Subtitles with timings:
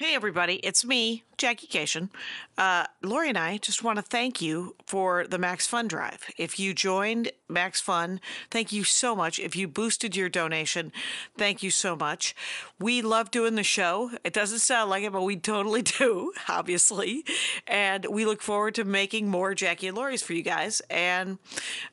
[0.00, 2.10] Hey, everybody, it's me, Jackie Kashian.
[2.56, 6.22] Uh, Laurie and I just want to thank you for the Max Fun Drive.
[6.36, 9.40] If you joined Max Fun, thank you so much.
[9.40, 10.92] If you boosted your donation,
[11.36, 12.36] thank you so much.
[12.78, 14.12] We love doing the show.
[14.22, 17.24] It doesn't sound like it, but we totally do, obviously.
[17.66, 21.38] And we look forward to making more Jackie and Laurie's for you guys and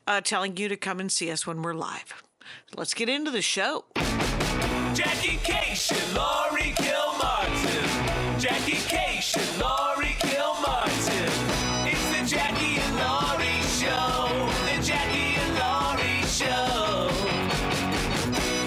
[0.06, 2.22] uh, telling you to come and see us when we're live.
[2.76, 3.86] Let's get into the show.
[4.94, 7.05] Jackie Kashian, Laurie Kilmartin.
[8.38, 11.32] Jackie Kashian, Laurie Kilmartin.
[11.86, 14.50] It's the Jackie and Laurie Show.
[14.66, 17.08] The Jackie and Laurie Show.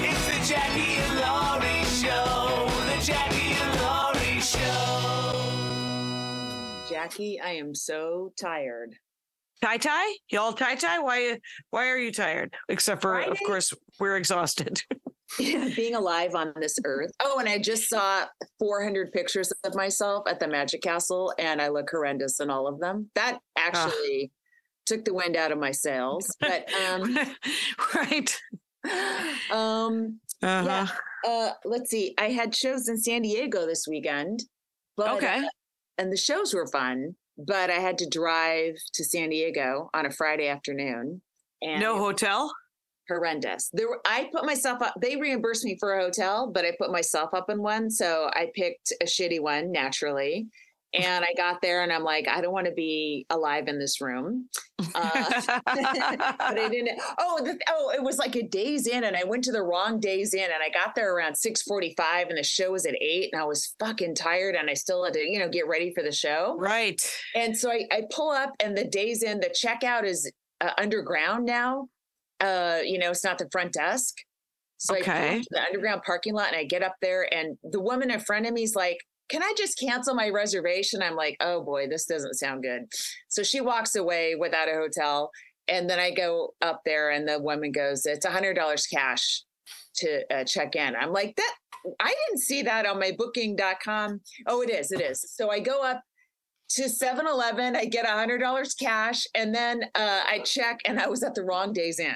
[0.01, 2.67] It's the Jackie and Laurie Show.
[2.87, 5.35] The Jackie and Laurie Show.
[6.89, 8.95] Jackie, I am so tired.
[9.61, 10.15] Tie tie?
[10.29, 10.97] Y'all tie tie?
[10.97, 11.39] Why
[11.69, 12.55] why are you tired?
[12.69, 14.81] Except for of course we're exhausted.
[15.75, 17.11] Being alive on this earth.
[17.19, 18.25] Oh, and I just saw
[18.59, 22.79] 400 pictures of myself at the Magic Castle, and I look horrendous in all of
[22.79, 23.09] them.
[23.15, 24.31] That actually
[24.85, 26.35] took the wind out of my sails.
[26.39, 27.17] But um,
[27.95, 28.41] right.
[29.51, 30.85] um, Uh-huh.
[31.27, 32.13] uh, let's see.
[32.17, 34.43] I had shows in San Diego this weekend.
[34.97, 35.43] But, Okay.
[35.97, 40.11] and the shows were fun, but I had to drive to San Diego on a
[40.11, 41.21] Friday afternoon.
[41.61, 42.51] And No hotel?
[43.09, 43.69] Horrendous.
[43.73, 44.93] There, were- I put myself up.
[45.01, 48.51] They reimbursed me for a hotel, but I put myself up in one, so I
[48.55, 50.47] picked a shitty one naturally.
[50.91, 54.01] And I got there, and I'm like, I don't want to be alive in this
[54.01, 54.49] room.
[54.95, 56.99] Uh, but I didn't.
[57.19, 59.99] Oh, the, oh, it was like a Days Inn, and I went to the wrong
[59.99, 63.29] Days Inn, and I got there around six forty-five, and the show was at eight,
[63.31, 66.01] and I was fucking tired, and I still had to, you know, get ready for
[66.01, 66.55] the show.
[66.57, 66.99] right.
[67.35, 71.45] And so I, I pull up, and the Days Inn, the checkout is uh, underground
[71.45, 71.87] now.
[72.39, 74.15] Uh, you know, it's not the front desk.
[74.77, 75.39] So I pull Okay.
[75.41, 78.45] to the underground parking lot, and I get up there, and the woman in front
[78.45, 78.97] of me is like,
[79.27, 82.83] "Can I just cancel my reservation?" I'm like, "Oh boy, this doesn't sound good."
[83.27, 85.31] So she walks away without a hotel,
[85.67, 89.43] and then I go up there, and the woman goes, "It's a hundred dollars cash."
[89.95, 90.95] To uh, check in.
[90.95, 91.55] I'm like, that
[91.99, 94.21] I didn't see that on my booking.com.
[94.47, 95.19] Oh, it is, it is.
[95.35, 96.01] So I go up
[96.69, 101.07] to 7-Eleven, I get a hundred dollars cash, and then uh, I check, and I
[101.07, 102.15] was at the wrong Days Inn.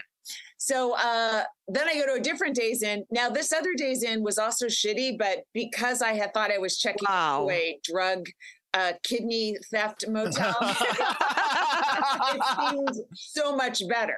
[0.66, 3.04] So uh, then I go to a different Days Inn.
[3.12, 6.78] Now this other Days Inn was also shitty, but because I had thought I was
[6.78, 7.50] checking Wow.
[7.50, 8.28] into a drug
[8.74, 12.42] uh, kidney theft motel, it
[12.72, 14.18] seemed so much better.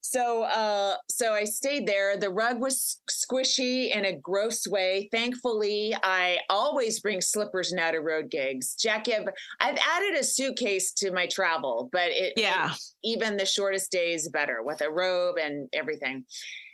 [0.00, 2.18] So uh so I stayed there.
[2.18, 5.08] The rug was squishy in a gross way.
[5.10, 8.74] Thankfully, I always bring slippers now to road gigs.
[8.74, 9.28] Jackie, I've,
[9.60, 12.66] I've added a suitcase to my travel, but it Yeah.
[12.68, 16.24] makes even the shortest days better with a robe and everything.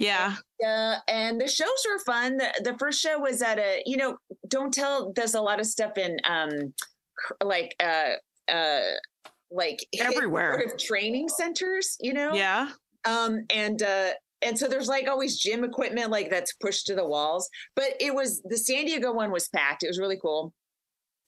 [0.01, 0.35] Yeah.
[0.65, 2.37] Uh, and the shows were fun.
[2.39, 4.17] The, the first show was at a, you know,
[4.49, 6.75] Don't Tell There's a lot of stuff in um
[7.43, 8.81] like uh uh
[9.51, 10.61] like Everywhere.
[10.61, 12.35] sort of training centers, you know?
[12.35, 12.71] Yeah.
[13.05, 14.11] Um, and uh,
[14.43, 17.49] and so there's like always gym equipment like that's pushed to the walls.
[17.75, 19.83] But it was the San Diego one was packed.
[19.83, 20.53] It was really cool.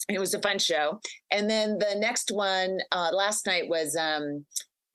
[0.09, 1.01] It was a fun show.
[1.31, 4.45] And then the next one uh, last night was um,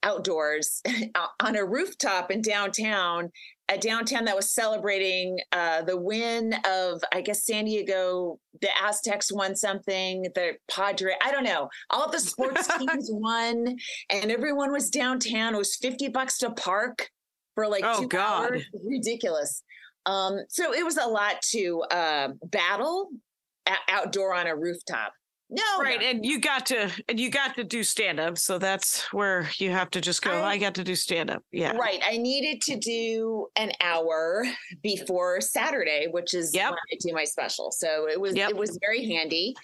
[0.02, 0.82] outdoors
[1.42, 3.30] on a rooftop in downtown.
[3.68, 8.38] A downtown that was celebrating uh, the win of, I guess, San Diego.
[8.60, 10.22] The Aztecs won something.
[10.36, 11.68] The Padre, I don't know.
[11.90, 13.76] All the sports teams won,
[14.08, 15.54] and everyone was downtown.
[15.54, 17.10] It was fifty bucks to park
[17.56, 18.50] for like Oh, two God.
[18.52, 18.64] hours.
[18.84, 19.64] Ridiculous.
[20.06, 23.08] Um, so it was a lot to uh, battle
[23.68, 25.12] o- outdoor on a rooftop.
[25.48, 26.00] No, Right.
[26.00, 26.06] no.
[26.06, 28.36] And you got to and you got to do stand up.
[28.38, 30.32] So that's where you have to just go.
[30.32, 31.42] I- I, got to do stand up.
[31.52, 31.72] Yeah.
[31.76, 32.00] Right.
[32.04, 34.44] I needed to do an hour
[34.82, 36.70] before Saturday, which is Yep.
[36.70, 37.70] when I do my special.
[37.70, 38.50] So it was Yep.
[38.50, 39.54] it was very handy.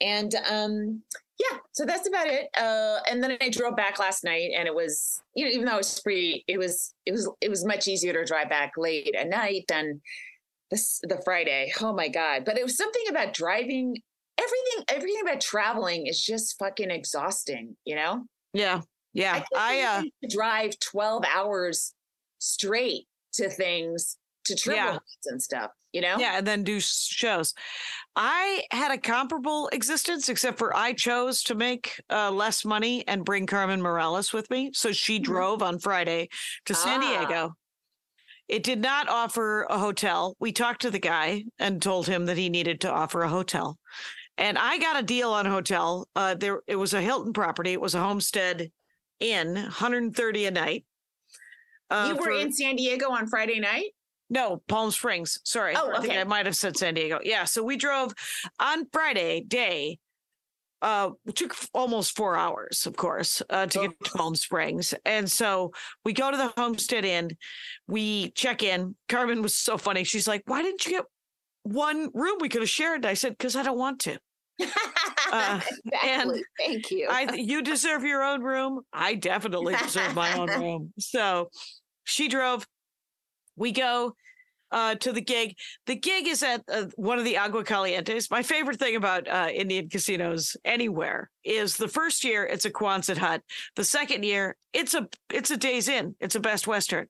[0.00, 1.02] And um
[1.38, 2.48] yeah, so that's about it.
[2.56, 5.74] Uh and then I drove back last night and it was you know, even though
[5.74, 9.14] it was free, it was it was it was much easier to drive back late
[9.16, 10.00] at night than
[10.70, 11.72] this the Friday.
[11.80, 12.44] Oh my God.
[12.44, 13.96] But it was something about driving
[14.38, 18.24] everything everything about traveling is just fucking exhausting, you know?
[18.52, 18.80] Yeah.
[19.12, 19.42] Yeah.
[19.54, 21.94] I, uh I to drive 12 hours
[22.38, 24.98] straight to things to triple Yeah.
[25.26, 26.16] and stuff, you know?
[26.18, 27.54] yeah, and then do shows.
[28.16, 33.24] I had a comparable existence, except for I chose to make uh, less money and
[33.24, 34.70] bring Carmen Morales with me.
[34.74, 35.24] So she Mhm.
[35.24, 36.28] drove on Friday
[36.66, 37.08] to San Ah.
[37.20, 37.52] Diego.
[38.48, 40.36] It did not offer a hotel.
[40.40, 43.78] We talked to the guy and told him that he needed to offer a hotel.
[44.38, 46.08] And I got a deal on a hotel.
[46.16, 47.72] Uh, there, it was a Hilton property.
[47.72, 48.70] It was a Homestead
[49.20, 50.84] Inn, 130 a night.
[51.90, 53.90] Uh, you were for- in San Diego on Friday night?
[54.30, 55.40] No, Palm Springs.
[55.44, 55.74] Sorry.
[55.76, 56.20] Oh, I think okay.
[56.20, 57.20] I might have said San Diego.
[57.22, 57.44] Yeah.
[57.44, 58.14] So we drove
[58.58, 59.98] on Friday day.
[60.80, 64.94] Uh, it took almost four hours, of course, uh, to get to Palm Springs.
[65.04, 65.72] And so
[66.04, 67.36] we go to the Homestead Inn.
[67.86, 68.96] We check in.
[69.08, 70.02] Carmen was so funny.
[70.02, 71.04] She's like, "Why didn't you get
[71.62, 74.18] one room we could have shared?" I said, "Because I don't want to.
[75.32, 76.44] Uh, exactly.
[76.58, 77.08] Thank you.
[77.10, 78.82] I you deserve your own room.
[78.92, 80.92] I definitely deserve my own room.
[80.98, 81.48] So
[82.04, 82.66] she drove.
[83.56, 84.14] We go
[84.72, 85.54] uh, to the gig.
[85.86, 88.30] The gig is at uh, one of the Agua Calientes.
[88.30, 93.18] My favorite thing about uh, Indian casinos anywhere is the first year it's a Quonset
[93.18, 93.42] hut.
[93.76, 96.14] The second year it's a it's a Days Inn.
[96.20, 97.06] It's a Best Western.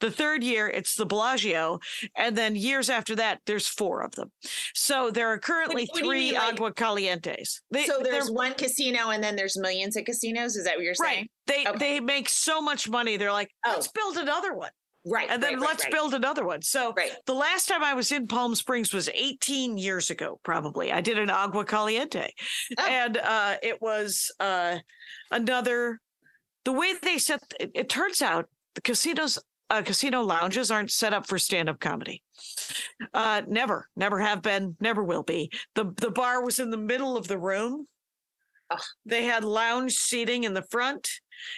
[0.00, 1.78] The third year it's the Bellagio,
[2.16, 4.30] and then years after that there's four of them.
[4.74, 7.60] So there are currently what you three mean, like- Agua Calientes.
[7.70, 10.56] They, so there's one casino and then there's millions of casinos.
[10.56, 11.16] Is that what you're saying?
[11.20, 11.30] Right.
[11.46, 11.78] They Okay.
[11.78, 13.16] they make so much money.
[13.16, 13.70] They're like, Oh.
[13.74, 14.70] let's build another one.
[15.08, 15.28] Right.
[15.30, 15.92] And then right, right, let's right.
[15.92, 16.62] build another one.
[16.62, 17.12] So Right.
[17.26, 20.92] the last time I was in Palm Springs was 18 years ago, probably.
[20.92, 22.30] I did an agua caliente.
[22.78, 22.84] Oh.
[22.86, 24.78] And uh it was uh
[25.30, 26.00] another
[26.64, 29.38] the way they set it, it turns out the casinos
[29.70, 32.22] uh, casino lounges aren't set up for stand-up comedy.
[33.14, 35.50] Uh never, never have been, never will be.
[35.76, 37.86] The the bar was in the middle of the room.
[39.04, 41.08] They had lounge seating in the front.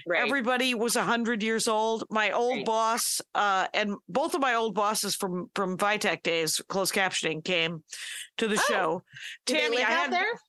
[0.07, 0.23] Right.
[0.23, 2.05] Everybody was a hundred years old.
[2.11, 2.67] My old Right.
[2.67, 7.85] boss, uh, and both of my old bosses from from VITAC days, closed captioning, came
[8.39, 9.03] to the Oh, show.
[9.47, 10.41] They live I had there?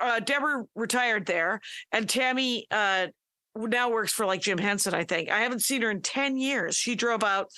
[0.00, 1.60] uh, Deborah retired there,
[1.90, 3.08] and Tammy uh,
[3.56, 4.94] now works for like Jim Henson.
[4.94, 6.76] I think I haven't seen her in ten years.
[6.76, 7.50] She drove out,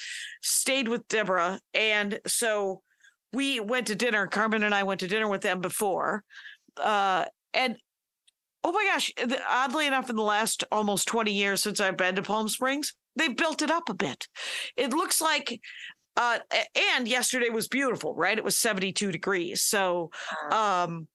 [0.43, 2.83] stayed with Deborah, and so
[3.33, 4.27] we went to dinner.
[4.27, 6.25] Carmen and I went to dinner with them before,
[6.79, 7.77] uh, and
[8.65, 9.13] oh my gosh!
[9.17, 12.95] the- Oddly enough, in the last almost twenty years since I've been to Palm Springs,
[13.17, 14.27] they've built it up a bit.
[14.77, 15.61] It looks like.
[16.17, 16.39] Uh,
[16.95, 18.39] and yesterday was beautiful, right?
[18.39, 19.63] It was 72 degrees.
[19.63, 20.13] So,
[20.53, 21.09] um,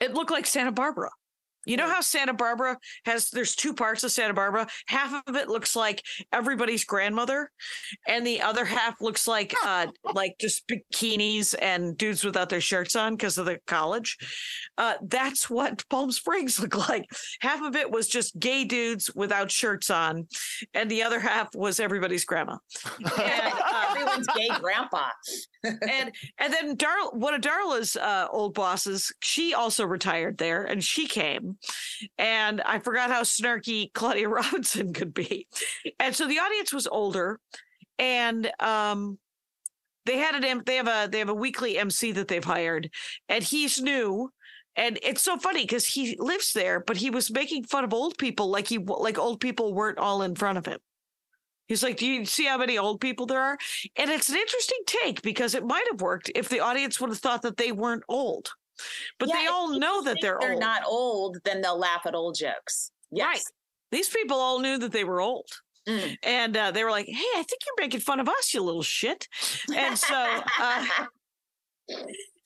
[0.00, 1.08] it looked like Santa Barbara.
[1.66, 4.66] You know how Santa Barbara has there's two parts of Santa Barbara.
[4.86, 7.50] Half of it looks like everybody's grandmother,
[8.06, 12.96] and the other half looks like uh like just bikinis and dudes without their shirts
[12.96, 14.16] on because of the college.
[14.78, 17.04] Uh that's what Palm Springs looked like.
[17.40, 20.26] Half of it was just gay dudes without shirts on,
[20.74, 22.56] and the other half was everybody's grandma.
[22.98, 25.10] And, uh, Everyone's gay grandpa.
[25.64, 30.82] and and then Dar one of Darla's uh, old bosses, she also retired there, and
[30.82, 31.51] she came,
[32.18, 35.46] and I forgot how snarky Claudia Robinson could be,
[35.98, 37.40] and so the audience was older,
[37.98, 39.18] and um,
[40.04, 42.90] they had an they have a they have a weekly MC that they've hired,
[43.28, 44.30] and he's new.
[44.74, 48.16] And it's so funny because he lives there, but he was making fun of old
[48.16, 50.78] people like he like old people weren't all in front of him.
[51.66, 53.58] He's like, "Do you see how many old people there are?"
[53.96, 57.18] And it's an interesting take because it might have worked if the audience would have
[57.18, 58.50] thought that they weren't old.
[59.18, 60.60] But Yeah, they all know that they're, they're old.
[60.60, 62.90] not old, then they'll laugh at old jokes.
[63.10, 63.26] Yes.
[63.26, 63.42] Right.
[63.90, 65.48] These people all knew that they were old.
[65.88, 66.16] Mm.
[66.22, 68.82] And uh, they were like, hey, I think you're making fun of us, you little
[68.82, 69.26] shit.
[69.74, 70.86] And so, uh,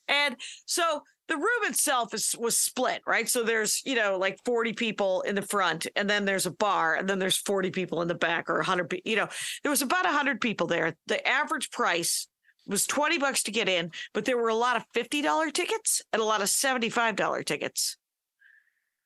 [0.07, 0.35] and
[0.65, 3.27] so the room itself is was split, right?
[3.29, 6.95] So there's, you know, like 40 people in the front, and then there's a bar,
[6.95, 9.27] and then there's 40 people in the back, or 100, pe- you know,
[9.61, 10.95] there was about 100 people there.
[11.07, 12.27] The average price
[12.67, 16.21] was 20 bucks to get in, but there were a lot of $50 tickets and
[16.21, 17.97] a lot of $75 tickets.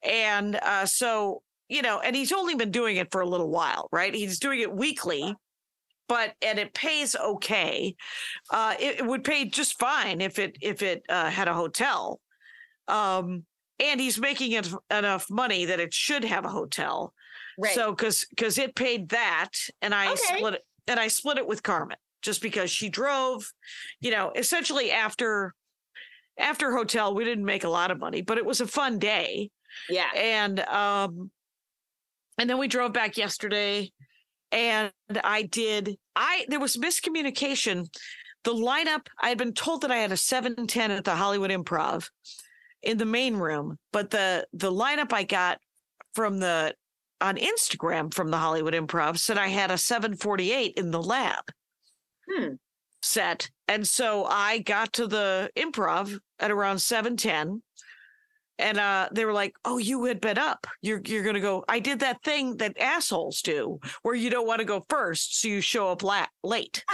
[0.03, 3.87] And uh, so, you know, and he's only been doing it for a little while,
[3.91, 4.13] right?
[4.13, 5.35] He's doing it weekly,
[6.07, 7.95] but and it pays okay.
[8.49, 12.19] Uh, it, it would pay just fine if it if it uh, had a hotel.
[12.87, 13.45] Um,
[13.79, 17.13] and he's making it enough money that it should have a hotel.
[17.57, 17.73] right.
[17.75, 19.51] So because because it paid that,
[19.81, 20.37] and I Okay.
[20.37, 23.51] split it, and I split it with Carmen just because she drove.
[23.99, 25.53] You know, essentially after
[26.37, 29.49] after hotel, we didn't make a lot of money, but it was a fun day
[29.89, 30.09] yeah.
[30.15, 31.31] and um
[32.37, 33.91] and then we drove back yesterday
[34.51, 34.91] and
[35.23, 37.87] i did i there was miscommunication
[38.43, 42.09] the lineup i had been told that i had a 710 at the hollywood improv
[42.81, 45.59] in the main room but the the lineup i got
[46.13, 46.73] from the
[47.21, 51.43] on instagram from the hollywood improv said i had a 748 in the lab
[52.31, 52.53] Hmm.
[53.01, 57.61] set and so i got to the improv at around 710
[58.59, 60.67] and uh, they were like, "Oh, you had been up.
[60.83, 64.59] You're you're gonna go." I did that thing that assholes do, where you don't want
[64.59, 66.85] to go first, so you show up la- late.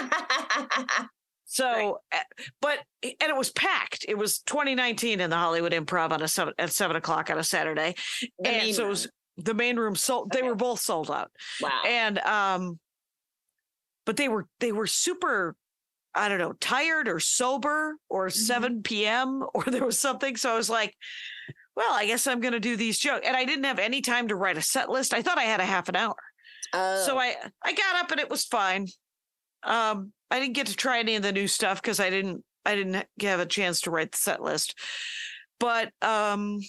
[1.50, 2.18] So, uh,
[2.62, 4.06] but and it was packed.
[4.08, 7.44] It was 2019 in the Hollywood Improv on a seven at seven o'clock on a
[7.44, 7.96] Saturday,
[8.40, 10.32] The and so it was the main room sold.
[10.32, 11.82] They were both sold out, wow.
[11.88, 12.80] and um,
[14.08, 15.56] but they were they were super
[16.16, 19.46] I don't know, tired or sober or 7 p.m.
[19.54, 20.36] or there was something.
[20.36, 20.96] So I was like,
[21.76, 23.28] well, I guess I'm going to do these jokes.
[23.28, 25.14] And I didn't have any time to write a set list.
[25.14, 26.16] I thought I had a half an hour.
[26.74, 27.04] Oh.
[27.06, 28.88] So I I got up and it was fine.
[29.64, 32.74] Um, I didn't get to try any of the new stuff because I didn't I
[32.74, 34.74] didn't have a chance to write the set list.
[35.60, 36.62] But um,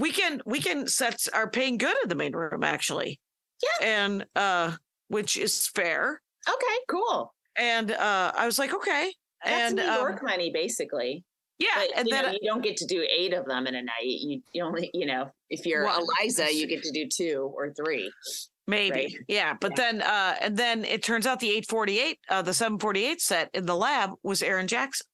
[0.00, 3.20] weekend weekend sets are paying good in the main room actually.
[3.62, 3.86] Yeah.
[3.86, 4.72] and uh,
[5.06, 6.20] which is fair.
[6.48, 7.34] Okay, cool.
[7.56, 9.12] And uh, I was like, okay.
[9.44, 11.24] That's and New um, York money, basically.
[11.58, 13.74] yeah, But and you, then know, you don't get to do eight of them in
[13.74, 14.04] a night.
[14.04, 17.72] You, you only, you know, if you're Well, Eliza, you get to do two or
[17.72, 18.10] three.
[18.68, 18.90] Maybe.
[18.90, 19.12] right?
[19.26, 19.54] Yeah.
[19.60, 19.76] But Yeah.
[19.76, 23.74] then uh and then it turns out the 848, uh the 748 set in the
[23.76, 25.06] lab was Erin Jackson.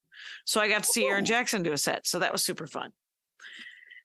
[0.45, 2.07] So I got to see Erin Jackson do a set.
[2.07, 2.91] So that was super fun.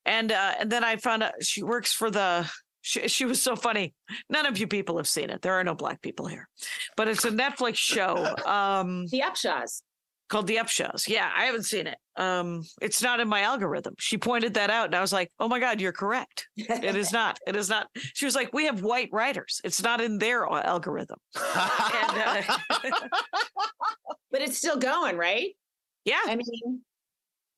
[0.06, 2.50] And uh and then I found out she works for the
[2.84, 3.96] she, she was so funny.
[4.30, 5.42] None of you people have seen it.
[5.42, 6.48] There are no black people here.
[6.96, 9.82] But it's a Netflix show um The Upshaws.
[10.30, 11.08] called The Upshaws.
[11.08, 11.98] Yeah, I haven't seen it.
[12.18, 13.96] Um it's not in my algorithm.
[14.00, 17.12] She pointed that out and I was like, "Oh my god, you're correct." It is
[17.12, 17.40] not.
[17.48, 17.88] It is not.
[18.14, 19.62] She was like, "We have white writers.
[19.64, 22.42] It's not in their algorithm." And, uh,
[24.32, 25.56] but it's still going, right?
[26.06, 26.82] yeah, I mean,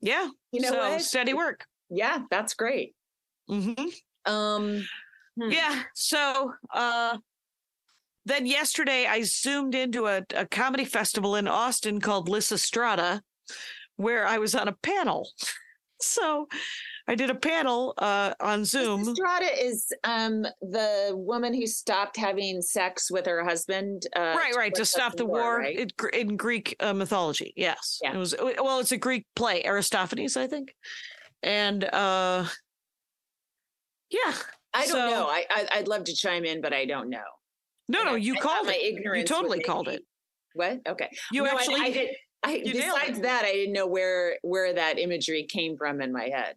[0.01, 0.27] yeah.
[0.51, 1.01] you know so what?
[1.01, 1.65] steady work.
[1.89, 2.93] Yeah, that's great.
[3.47, 3.73] hmm
[4.25, 4.85] Um,
[5.39, 5.51] hmm.
[5.51, 5.83] Yeah.
[5.93, 7.17] So uh,
[8.25, 13.21] then yesterday, I zoomed into a, a comedy festival in Austin called Lysistrata,
[13.97, 15.29] where I was on a panel.
[16.01, 16.47] So
[17.07, 19.07] I did a panel uh, on Zoom.
[19.07, 24.05] Estrada is um the woman who stopped having sex with her husband.
[24.13, 25.79] Uh, right right to stop the war, right?
[25.79, 28.13] in, in greek uh, mythology yes Yeah.
[28.13, 30.75] it was well it's a greek play aristophanes i think
[31.41, 32.45] and uh
[34.09, 34.33] yeah
[34.75, 35.27] I don't so- know.
[35.27, 37.17] I, I I'd love to chime in, but I don't know.
[37.89, 40.03] no And no I- you I called it ignorance totally called it
[40.53, 40.79] What?
[40.87, 41.09] Okay.
[41.31, 42.09] you No, actually I, did.
[42.43, 46.25] I, you besides that, I didn't know where where that imagery came from in my
[46.29, 46.55] head.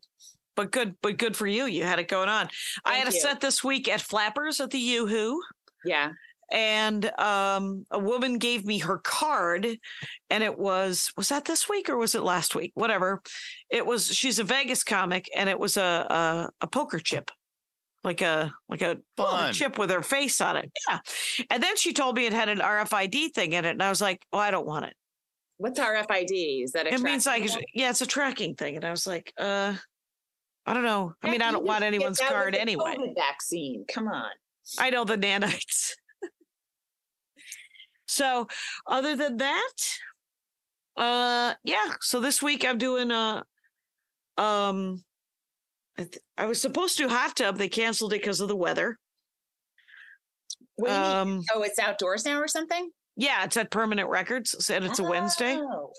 [0.56, 2.48] but good but good for you you had it going on
[2.84, 5.40] i Thank had a set this week at flappers at the yoo-hoo
[5.84, 6.10] Yeah.
[6.50, 9.78] and um a woman gave me her card
[10.30, 13.22] and it was was that this week or was it last week whatever
[13.70, 17.30] it was she's a vegas comic and it was a a, a poker chip
[18.04, 20.98] like a like a, well, a chip with her face on it yeah
[21.50, 24.00] and then she told me it had an rfid thing in it and i was
[24.00, 24.94] like oh i don't want it
[25.60, 26.62] What's RFID?
[26.62, 27.64] Is that a it means like tracking one?
[27.74, 29.74] yeah it's a tracking thing and i was like uh
[30.66, 33.84] i don't know i mean i don't want anyone's card anyway COVID vaccine.
[33.88, 34.30] Come on.
[34.78, 35.94] I know the nanites.
[38.06, 38.48] so,
[38.86, 39.72] other than that,
[40.96, 41.94] uh, yeah.
[42.00, 43.44] So this week I'm doing a,
[44.36, 45.02] um,
[45.98, 47.58] I, th- I was supposed to hot tub.
[47.58, 48.96] They canceled it because of the weather.
[50.76, 51.38] What do you mean?
[51.38, 52.90] Um, Oh, it's outdoors now or something?
[53.16, 55.56] yeah, it's at Permanent Records, and it's a Wednesday.
[55.58, 55.92] Oh.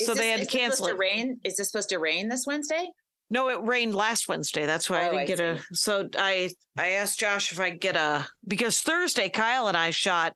[0.00, 0.92] So Is they had to cancel it.
[0.92, 1.38] To rain?
[1.44, 2.88] Is this supposed to rain this Wednesday?
[3.28, 4.64] No, it rained last Wednesday.
[4.66, 5.60] That's why I Oh, didn't I get a.
[5.72, 9.90] So I I asked Josh if I could get a because Thursday Kyle and I
[9.90, 10.32] shot.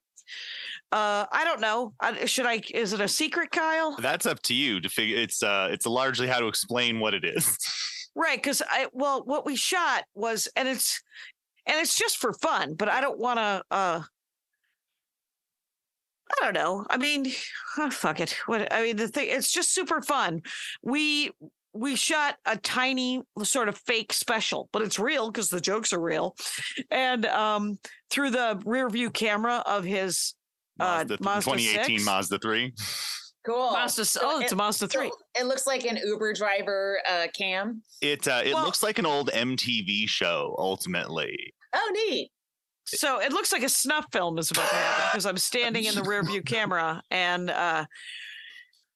[0.92, 1.92] Uh, I don't know.
[2.00, 2.60] I, should I?
[2.74, 3.96] Is it a secret, Kyle?
[4.00, 5.18] That's up to you to figure.
[5.18, 7.56] It's uh, it's largely how to explain what it is.
[8.20, 11.02] Right, because I well, what we shot was, and it's
[11.64, 13.62] and it's just for fun, but I don't want to.
[13.70, 14.02] uh
[16.32, 16.84] I don't know.
[16.90, 17.32] I mean,
[17.78, 18.36] oh, fuck it.
[18.44, 20.42] What I mean, the thing, it's just super fun.
[20.82, 21.30] We
[21.72, 26.00] we shot a tiny sort of fake special, but it's real because the jokes are
[26.00, 26.36] real,
[26.90, 27.78] and um
[28.10, 30.34] through the rear view camera of his
[30.78, 32.06] Uh, Mazda, Mazda 2018 6?
[32.06, 32.74] Mazda 3.
[33.46, 33.72] Cool.
[33.72, 34.04] Mazda.
[34.04, 35.10] So Oh, it's it- a Mazda so three.
[35.38, 37.82] It looks like an Uber driver uh, cam.
[38.02, 40.54] It uh, it Well- looks like an old MTV show.
[40.58, 42.30] Ultimately, Oh, neat.
[42.86, 45.94] So it looks like a snuff film is about to happen because I'm standing in
[45.94, 47.84] the rear view camera and uh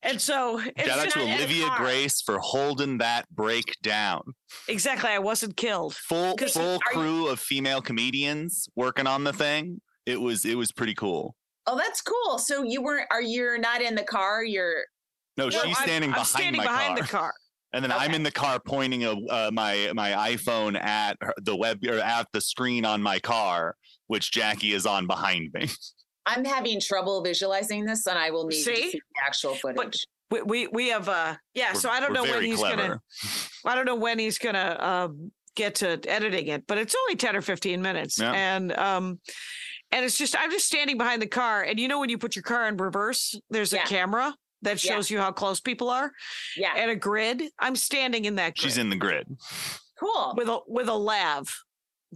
[0.02, 1.70] and so it's shout out to Olivia.
[1.76, 4.20] Grace for holding that break down.
[4.68, 5.94] exactly I wasn't killed.
[5.94, 9.80] Full 'Cause full are you- crew of female comedians working on the thing.
[10.06, 11.34] It was it was pretty cool.
[11.66, 12.38] Oh, that's cool.
[12.38, 13.06] So you weren't?
[13.10, 14.44] Are you're not in the car?
[14.44, 14.84] You're.
[15.36, 17.02] No, Well, she's I'm- standing I'm behind standing my behind car.
[17.06, 17.32] the car.
[17.74, 21.56] And then I'm in the car pointing a, uh, my my iPhone at her, the
[21.56, 23.74] web or at the screen on my car,
[24.06, 25.68] which Jackie is on behind me.
[26.26, 28.76] I'm having trouble visualizing this, and I will need to See?
[28.76, 30.06] see the actual footage.
[30.30, 33.00] We we, we have uh yeah, so We're- I don't know when very he's gonna.
[33.66, 37.34] I don't know when he's gonna um get to editing it, but it's only 10
[37.34, 38.20] or 15 minutes.
[38.20, 38.30] Yeah.
[38.34, 39.18] And um
[39.94, 42.36] and it's just I'm just standing behind the car and you know when you put
[42.36, 44.92] your car in reverse, there's a camera that Yeah.
[44.94, 46.10] shows you how close people are
[46.56, 46.72] yeah.
[46.76, 47.42] and a grid.
[47.58, 49.26] I'm standing in that grid She's in the grid.
[50.00, 50.34] Cool.
[50.36, 51.48] with a with a lav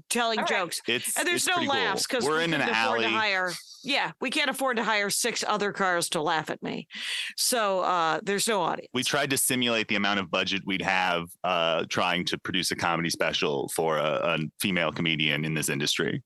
[0.08, 0.48] telling All right.
[0.50, 0.80] jokes.
[0.86, 3.02] It's And there's it's no laughs because we're we in an couldn't afford alley.
[3.04, 3.52] to hire.
[3.84, 6.88] Yeah, we can't afford to hire six other cars to laugh at me.
[7.36, 8.88] So uh, there's no audience.
[8.92, 12.76] we tried to simulate the amount of budget we'd have uh, trying to produce a
[12.76, 16.22] comedy special for a, a female comedian in this industry.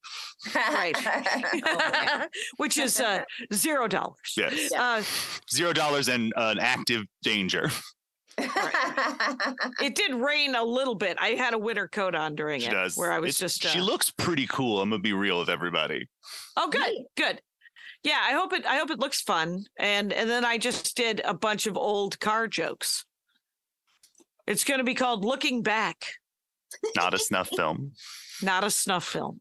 [0.54, 0.96] Right.
[1.64, 2.26] Oh.
[2.56, 4.16] Which is uh, zero dollars.
[4.36, 4.82] Yes, Yeah.
[4.82, 5.02] Uh,
[5.52, 7.70] zero dollars and an active danger.
[9.80, 11.16] it did rain a little bit.
[11.20, 12.96] I had a winter coat on during She it, does.
[12.96, 13.64] where I was It's- just.
[13.66, 14.80] Uh, She looks pretty cool.
[14.80, 16.08] I'm gonna be real with everybody.
[16.56, 17.06] oh, good, Neat.
[17.16, 17.40] good.
[18.04, 18.66] Yeah, I hope it.
[18.66, 19.64] I hope it looks fun.
[19.78, 23.04] And and then I just did a bunch of old car jokes.
[24.46, 26.04] It's going to be called "Looking Back,"
[26.96, 27.92] Not a snuff film.
[28.42, 29.40] Not a snuff film.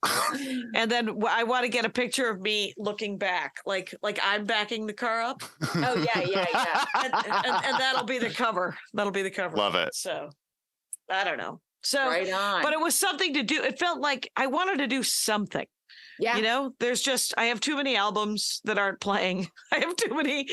[0.73, 4.45] And then I want to get a picture of me looking back, like like I'm
[4.45, 5.43] backing the car up,
[5.75, 6.85] oh yeah, yeah, yeah.
[7.03, 8.77] and, and, and that'll be the cover.
[8.93, 9.57] That'll be the cover.
[9.57, 9.93] Love it.
[9.93, 10.29] So
[11.09, 11.59] I don't know.
[11.83, 12.61] So, Right on.
[12.61, 13.63] but it was something to do.
[13.63, 15.65] It felt like I wanted to do something.
[16.21, 16.37] Yeah.
[16.37, 19.49] You know, there's just I have too many albums that aren't playing.
[19.71, 20.47] I have too many.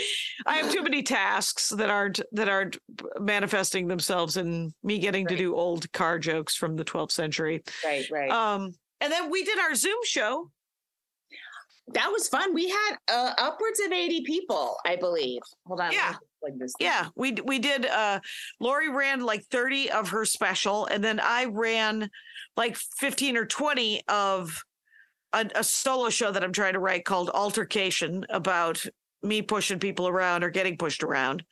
[0.47, 2.79] I have too many tasks that aren't that aren't
[3.21, 7.63] manifesting themselves in me getting to do old car jokes from the 12th century.
[7.85, 8.31] right, right.
[8.31, 8.73] Um,
[9.03, 10.51] and then we did our Zoom show.
[11.93, 12.55] that was fun.
[12.55, 15.43] We had uh, upwards of 80 people, I believe.
[15.67, 15.93] Hold on.
[15.93, 16.15] Yeah.
[16.59, 16.73] this.
[16.81, 17.85] Yeah, we we did.
[17.85, 18.21] Uh,
[18.59, 22.09] Laurie ran like thirty of her special, and then I ran
[22.57, 24.63] like fifteen or twenty of
[25.33, 28.85] a, a solo show that I'm trying to write called Altercation about
[29.23, 31.43] me pushing people around or getting pushed around,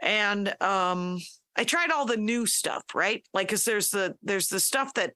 [0.00, 1.18] and um,
[1.56, 3.22] I tried all the new stuff, right?
[3.34, 5.12] Like, cause there's the there's the stuff that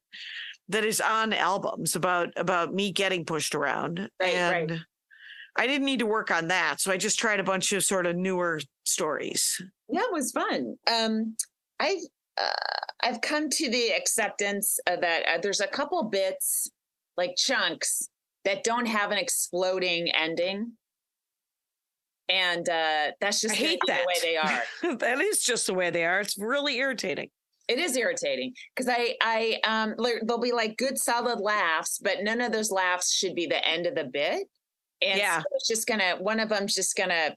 [0.68, 4.70] that is on albums about about me getting pushed around, Right, right.
[4.70, 4.84] and.
[5.58, 8.04] I didn't need to work on that, so I just tried a bunch of sort
[8.04, 9.58] of newer stories.
[9.88, 10.76] Yeah, it was fun.
[10.86, 11.34] Um,
[11.80, 11.96] I've
[12.38, 12.50] uh,
[13.02, 16.70] I've come to the acceptance that uh, there's a couple bits
[17.16, 18.08] like chunks
[18.44, 20.72] that don't have an exploding ending,
[22.28, 24.22] and uh, that's just I hate be the way that.
[24.22, 24.36] they
[24.88, 24.96] are.
[24.98, 26.20] that is just the way they are.
[26.20, 27.30] It's really irritating.
[27.68, 32.40] it is irritating because I I um there'll be like good solid laughs, but none
[32.40, 34.46] of those laughs should be the end of the bit.
[35.02, 35.38] And Yeah.
[35.40, 37.34] so it's just gonna one of them's just gonna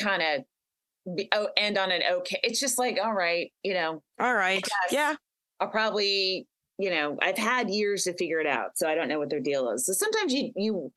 [0.00, 2.38] kind of be oh end on an okay.
[2.42, 4.62] It's just like all right, you know, All right.
[4.90, 5.14] Yeah.
[5.60, 6.46] I'll probably
[6.78, 9.40] you know I've had years to figure it out, so I don't know what their
[9.40, 9.86] deal is.
[9.86, 10.92] So sometimes you you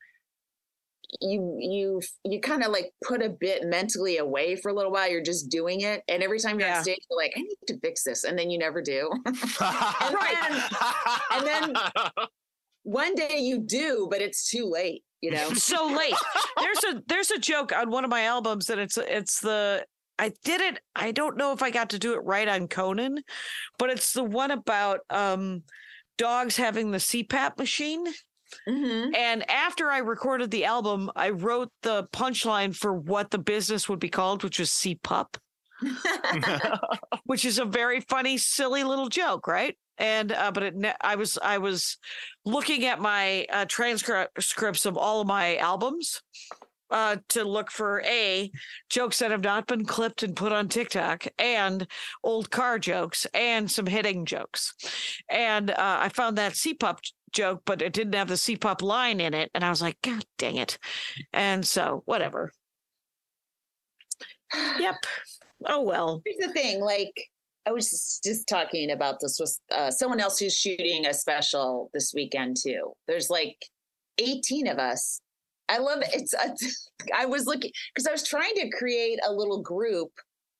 [1.20, 5.08] you you you kind of like put a bit mentally away for a little while
[5.08, 6.78] you're just doing it and every time you're Yeah.
[6.78, 9.12] on stage you're like i need to fix this and then you never do
[11.30, 11.74] and then-
[12.82, 16.14] one day you do but it's too late you know So late.
[16.60, 19.84] There's a there's a joke on one of my albums that it's it's the
[20.18, 20.80] I did it.
[20.94, 23.22] I don't know if I got to do it right on Conan,
[23.78, 25.62] but it's the one about um
[26.18, 28.06] dogs having the CPAP machine.
[28.68, 29.14] Mhm.
[29.16, 33.98] And after I recorded the album, I wrote the punchline for what the business would
[33.98, 35.36] be called, which was CPUP.
[37.24, 39.76] which is a very funny, silly little joke, right?
[39.98, 41.98] And uh, but it, ne- I was I was
[42.44, 46.22] looking at my uh, transcripts of all of my albums
[46.90, 48.50] uh, to look for a
[48.90, 51.86] jokes that have not been clipped and put on TikTok, and
[52.22, 54.74] old car jokes, and some hitting jokes.
[55.28, 56.98] And uh, I found that CPUP
[57.32, 60.24] joke, but it didn't have the CPUP line in it, and I was like, God
[60.38, 60.78] dang it!
[61.32, 62.52] And so whatever.
[64.78, 64.96] Yep.
[65.64, 66.22] Oh well.
[66.24, 67.12] here's the thing like
[67.66, 72.12] i was just- talking about this with uh, someone else who's shooting a special this
[72.14, 73.56] weekend too there's like
[74.18, 75.20] 18 of us
[75.68, 79.18] i love it it's uh, a, i was looking because i was trying to create
[79.26, 80.10] a little group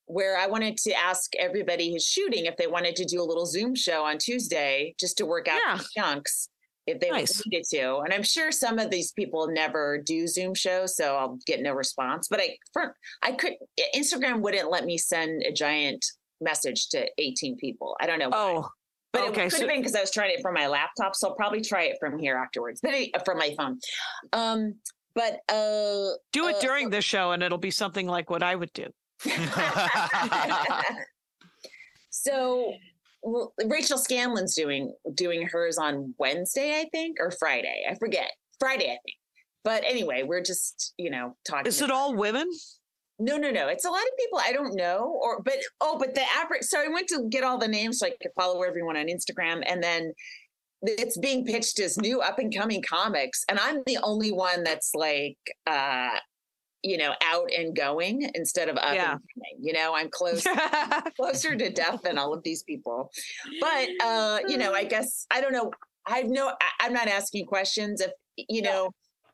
[0.07, 3.47] where i wanted to ask everybody who's shooting if they wanted to do a little
[3.47, 5.77] zoom show on tuesday just to work out Yeah.
[5.79, 6.49] the chunks
[6.87, 7.43] if they Nice.
[7.47, 11.39] needed to and i'm sure some of these people never do zoom shows so i'll
[11.47, 13.55] get no response but i for I could
[13.97, 16.05] Instagram wouldn't let me send a giant
[16.41, 17.97] message to 18 people.
[17.99, 18.29] I don't know.
[18.29, 18.37] why.
[18.59, 18.69] Oh,
[19.13, 21.29] but it could so- have been because I was trying it from my laptop, so
[21.29, 22.81] I'll probably try it from here afterwards.
[22.83, 23.79] But it, from my phone.
[24.33, 24.75] Um,
[25.15, 28.55] but uh, do it Uh, during the show, and it'll be something like what I
[28.55, 28.87] would do.
[32.11, 32.75] so
[33.23, 37.87] well, Rachel Scanlon's doing doing hers on Wednesday, I think, or Friday.
[37.91, 38.31] I forget.
[38.61, 39.17] Friday, I think.
[39.65, 41.67] But anyway, we're just you know talking.
[41.67, 42.51] Is it all women?
[43.19, 43.69] No, no, no.
[43.69, 46.63] It's a lot of people I don't know, or but oh, but the average.
[46.65, 49.63] So I went to get all the names so I could follow everyone on Instagram,
[49.67, 50.13] and then
[50.83, 54.91] it's being pitched as new up and coming comics, and I'm the only one that's
[54.95, 56.11] like, uh,
[56.83, 59.13] you know, out and going instead of up Yeah.
[59.13, 59.57] and coming.
[59.61, 60.47] You know, I'm close
[61.17, 63.11] closer to death than all of these people.
[63.61, 65.71] But uh, you know, I guess I don't know.
[66.07, 66.49] I have no.
[66.49, 68.01] I, I'm not asking questions.
[68.03, 68.71] If you Yeah.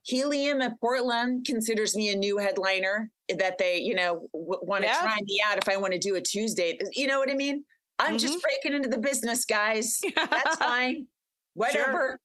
[0.05, 4.89] Helium at Portland considers me a new headliner that they, you know, w- want to
[4.89, 5.01] Yeah.
[5.01, 6.79] try me out if I want to do a Tuesday.
[6.93, 7.65] You know what I mean?
[7.99, 8.41] I'm just Mm-hmm.
[8.41, 10.01] breaking into the business, guys.
[10.17, 11.07] That's fine.
[11.55, 12.19] Whatever.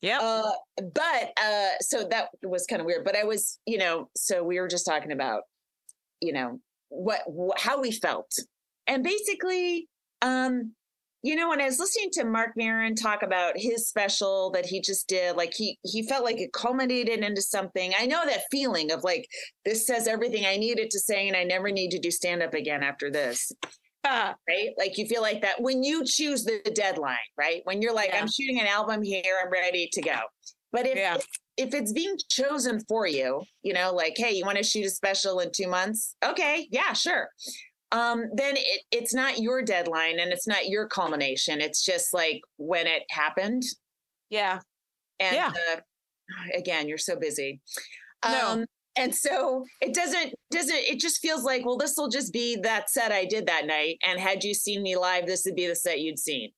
[0.00, 0.20] Yeah.
[0.20, 0.52] Uh,
[0.94, 3.04] but uh, so that was kind of weird.
[3.04, 5.42] But I was, you know, so we were just talking about,
[6.20, 8.30] you know, what, wh- how we felt,
[8.86, 9.88] and basically,
[10.22, 10.72] um,
[11.28, 14.80] you know, when I was listening to Marc Maron talk about his special that he
[14.80, 17.92] just did, like he he felt like it culminated into something.
[17.98, 19.28] I know that feeling of like
[19.66, 22.54] this says everything I needed to say, and I never need to do stand up
[22.54, 23.52] again after this
[24.04, 24.70] Ah, right?
[24.78, 27.60] Like you feel like that when you choose the deadline, right?
[27.64, 28.20] When you're like, Yeah.
[28.22, 30.18] I'm shooting an album here, I'm ready to go.
[30.72, 31.18] But if Yeah.
[31.58, 34.90] if it's being chosen for you, you know, like, hey, you want to shoot a
[34.90, 36.14] special in two months?
[36.24, 37.28] Okay, yeah, sure.
[37.90, 41.60] Um, then it, it's not your deadline and it's not your culmination.
[41.60, 43.62] It's just like when it happened.
[44.30, 44.60] yeah.
[45.20, 45.52] And Yeah.
[45.72, 45.80] uh,
[46.54, 47.60] again, you're so busy.
[48.24, 48.48] No.
[48.48, 48.66] Um,
[48.98, 52.90] and so it doesn't doesn't it just feels like well this will just be that
[52.90, 55.74] set i did that night and had you seen me live this would be the
[55.76, 56.50] set you'd seen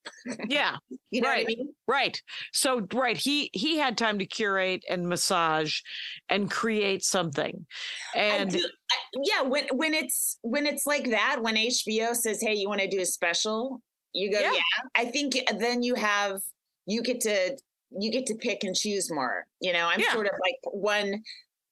[0.48, 0.76] Yeah.
[1.11, 1.44] you know Right.
[1.44, 2.20] what i mean Right.
[2.53, 5.81] So right, he he had time to curate and massage
[6.29, 7.66] and create something.
[8.14, 12.40] I And do- I- yeah when when it's when it's like that when hbo says
[12.40, 13.81] hey you want to do a special
[14.12, 14.53] you go Yeah.
[14.53, 14.83] yeah.
[14.94, 16.40] i think uh, then you have
[16.87, 17.57] you get to
[17.98, 20.12] you get to pick and choose more you know i'm Yeah.
[20.12, 21.22] sort of like one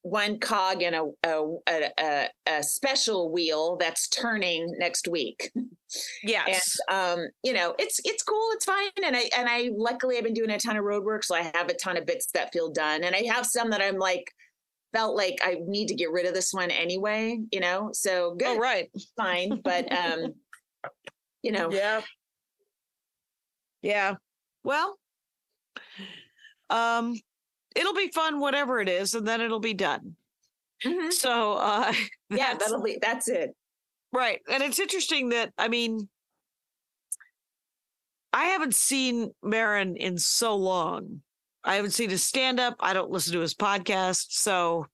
[0.09, 5.51] one cog in a a, a a a special wheel that's turning next week
[6.23, 6.77] yes.
[6.89, 10.23] and um you know it's it's cool it's fine and i and i luckily i've
[10.23, 12.51] been doing a ton of road work so i have a ton of bits that
[12.51, 14.31] feel done and i have some that i'm like
[14.93, 18.57] felt like i need to get rid of this one anyway you know so good
[18.57, 18.89] oh right.
[19.15, 20.33] fine but um
[21.43, 22.01] you know Yeah.
[23.81, 24.15] Yeah.
[24.63, 24.97] Well,
[26.69, 27.15] um
[27.79, 30.15] it'll be fun whatever it is and then it'll be done.
[30.85, 31.11] mhm.
[31.13, 31.91] So uh
[32.29, 33.55] yeah that's- that'll be that's it
[34.11, 34.41] Right.
[34.51, 36.09] And it's interesting that, I mean,
[38.33, 41.21] I haven't seen Maron in so long.
[41.63, 42.75] I haven't seen his stand up.
[42.79, 44.27] I don't listen to his podcast.
[44.31, 44.87] So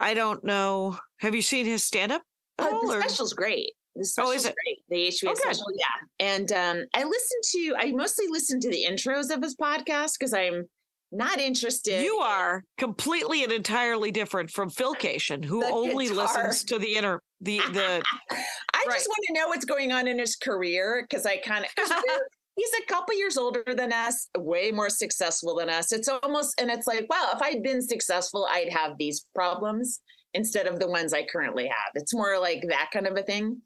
[0.00, 0.98] I don't know.
[1.18, 2.22] Have you seen his stand up?
[2.60, 4.54] oh, the special's great the Oh, is it?
[4.64, 8.70] great the hbo Oh, special yeah and um i listen to i mostly listen to
[8.70, 10.68] the intros of his podcast because i'm
[11.14, 16.24] not interested You are completely and entirely different from Phil Kashian, who The only guitar.
[16.24, 18.94] listens to the inner the the I Right.
[18.96, 21.70] just want to know what's going on in his career because I kind of
[22.56, 25.92] he's a couple years older than us, way more successful than us.
[25.92, 30.00] It's almost and it's like, wow, if I'd been successful, I'd have these problems
[30.34, 31.92] instead of the ones I currently have.
[31.94, 33.62] It's more like that kind of a thing.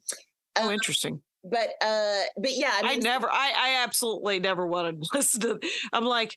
[0.55, 1.21] oh Um, interesting.
[1.43, 5.59] But uh, but yeah, I I never I I absolutely never wanted to listen to
[5.93, 6.35] I'm like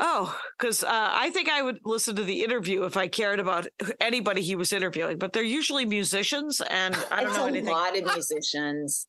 [0.00, 3.66] Oh, because uh, I think I would listen to the interview if I cared about
[4.00, 7.68] anybody he was interviewing, but they're usually musicians, and I don't it's know a anything.
[7.72, 9.06] lot of musicians,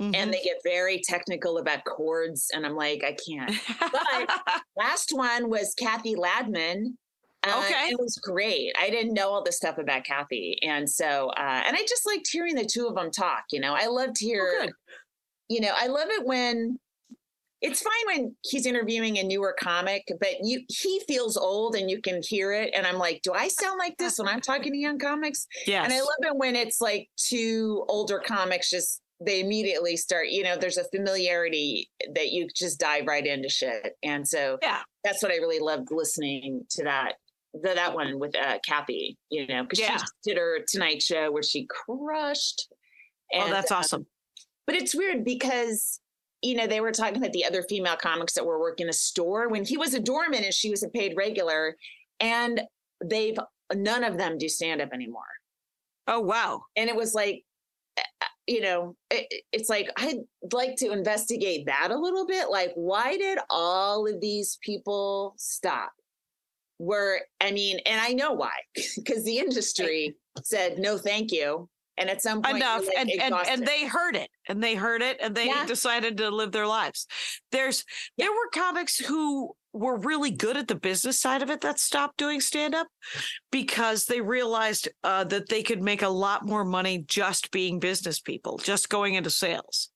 [0.00, 0.12] Mhm.
[0.16, 3.54] and they get very technical about chords, and I'm like, I can't.
[3.78, 4.40] but-
[4.76, 6.94] Last one was Kathy Ladman.
[7.46, 7.90] Uh, Okay.
[7.90, 8.72] It was great.
[8.76, 10.58] I didn't know all this stuff about Kathy.
[10.62, 13.44] And so, uh, and I just liked hearing the two of them talk.
[13.52, 14.68] You know, I loved to hear, Oh,
[15.48, 16.78] you know, I love it when
[17.66, 22.00] it's fine when he's interviewing a newer comic, but you he feels old and you
[22.02, 22.70] can hear it.
[22.74, 25.46] And I'm like, do I sound like this when I'm talking to young comics?
[25.66, 25.82] Yeah.
[25.82, 30.42] And I love it when it's like two older comics just they immediately start, you
[30.42, 33.94] know, there's a familiarity that you just dive right into shit.
[34.02, 34.80] And so Yeah.
[35.02, 37.14] that's what I really loved listening to that.
[37.54, 39.96] The, that one with uh, Kathy, you know, because Yeah.
[39.96, 42.68] she did her Tonight Show where she crushed.
[43.32, 44.06] oh, And, that's uh, awesome.
[44.66, 46.00] but it's weird because
[46.44, 49.48] you know they were talking about the other female comics that were working a store
[49.48, 51.76] when he was a doorman and she was a paid regular,
[52.20, 52.60] and
[53.02, 53.38] they've
[53.74, 55.22] none of them do stand up anymore.
[56.06, 56.64] Oh, wow.
[56.76, 57.44] and it was like
[57.98, 60.18] uh, you know it, it's like i'd
[60.52, 62.50] like to investigate that a little bit.
[62.50, 65.92] Like why did all of these people stop?
[66.78, 68.50] Were i mean and i know why
[68.96, 73.34] because the industry said no thank you and at some point Enough, like, and, and
[73.34, 75.64] and they heard it, and they heard it, and they Yeah.
[75.66, 77.06] decided to live their lives.
[77.52, 77.84] There's
[78.18, 82.16] there were comics who were really good at the business side of it that stopped
[82.16, 82.86] doing stand up
[83.50, 88.20] because they realized uh, that they could make a lot more money just being business
[88.20, 89.90] people, just going into sales,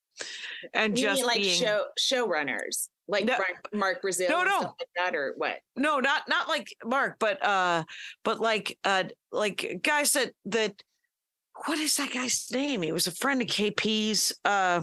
[0.75, 3.39] and you just like being show showrunners like No.
[3.73, 4.59] Mark, Brazil No, no.
[4.61, 7.83] like that or what no not not like mark but uh
[8.23, 10.75] but like uh like guys that that
[11.67, 14.83] what is that guy's name he was a friend of kp's uh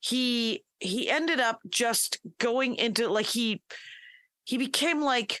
[0.00, 3.62] he he ended up just going into like he
[4.44, 5.40] he became like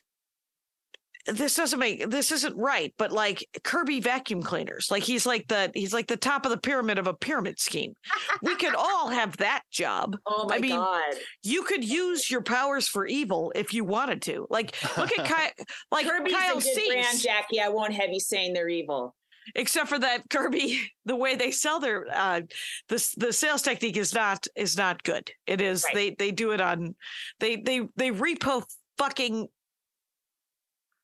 [1.26, 5.70] this doesn't make this isn't right but like kirby vacuum cleaners like he's like the
[5.74, 7.94] he's like the top of the pyramid of a pyramid scheme
[8.42, 11.14] we could all have that job Oh my I mean, god.
[11.42, 15.50] you could use your powers for evil if you wanted to like look at kyle
[15.90, 17.60] like Kirby's kyle a good brand, Jackie.
[17.60, 19.14] I won't have you saying they're evil.
[19.54, 22.40] Except for that kirby the way they sell their uh
[22.88, 25.94] the the sales technique is not is not good it is Right.
[25.94, 26.94] they they do it on
[27.40, 28.64] they they they repo
[28.98, 29.48] fucking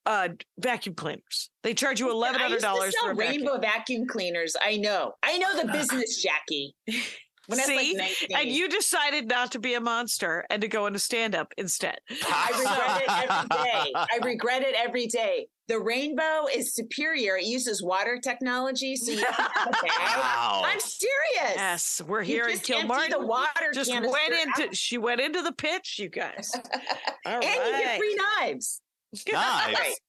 [0.07, 3.43] uh vacuum cleaners they charge you eleven I hundred dollars for a vacuum.
[3.45, 4.57] rainbow vacuum cleaners.
[4.65, 5.13] I know.
[5.23, 6.75] I know the business, Jackie.
[7.47, 7.99] When See?
[7.99, 11.53] like and you decided not to be a monster and to go into stand up
[11.59, 13.93] instead I regret it every day.
[13.97, 15.49] I regret it every day.
[15.71, 17.37] The rainbow is superior.
[17.37, 20.19] It uses water technology, so you can have a bag.
[20.19, 20.63] Wow.
[20.65, 21.55] I'm serious.
[21.57, 24.05] yes we're You here in just empty kilmartin the water just went
[24.35, 26.51] into out, she went into the pitch you guys
[27.25, 28.81] all and you get right free knives.
[29.33, 30.01] nice.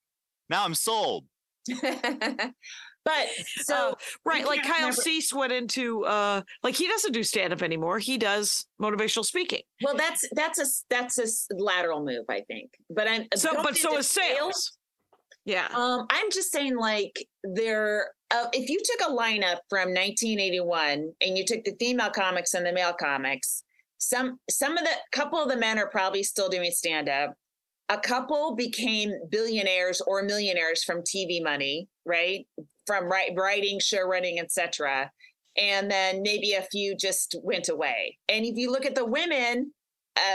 [0.50, 1.26] Now I'm sold.
[3.06, 3.93] but so Uh,
[4.26, 8.00] right like kyle never- cease went into uh like he doesn't do stand up anymore
[8.00, 12.71] he does motivational speaking well, that's that's a that's a lateral move, I think.
[12.89, 14.78] But I'm so but so into is sales
[15.45, 18.12] yeah Um, I'm just saying, like, there.
[18.30, 22.65] Uh, if you took a lineup from 1981 and you took the female comics and
[22.65, 23.63] the male comics,
[23.97, 27.34] some some of the couple of the men are probably still doing stand up.
[27.89, 32.47] A couple became billionaires or millionaires from TV money, right?
[32.88, 35.12] From writing, show running, etc.
[35.58, 38.17] And then maybe a few just went away.
[38.30, 39.73] And if you look at the women,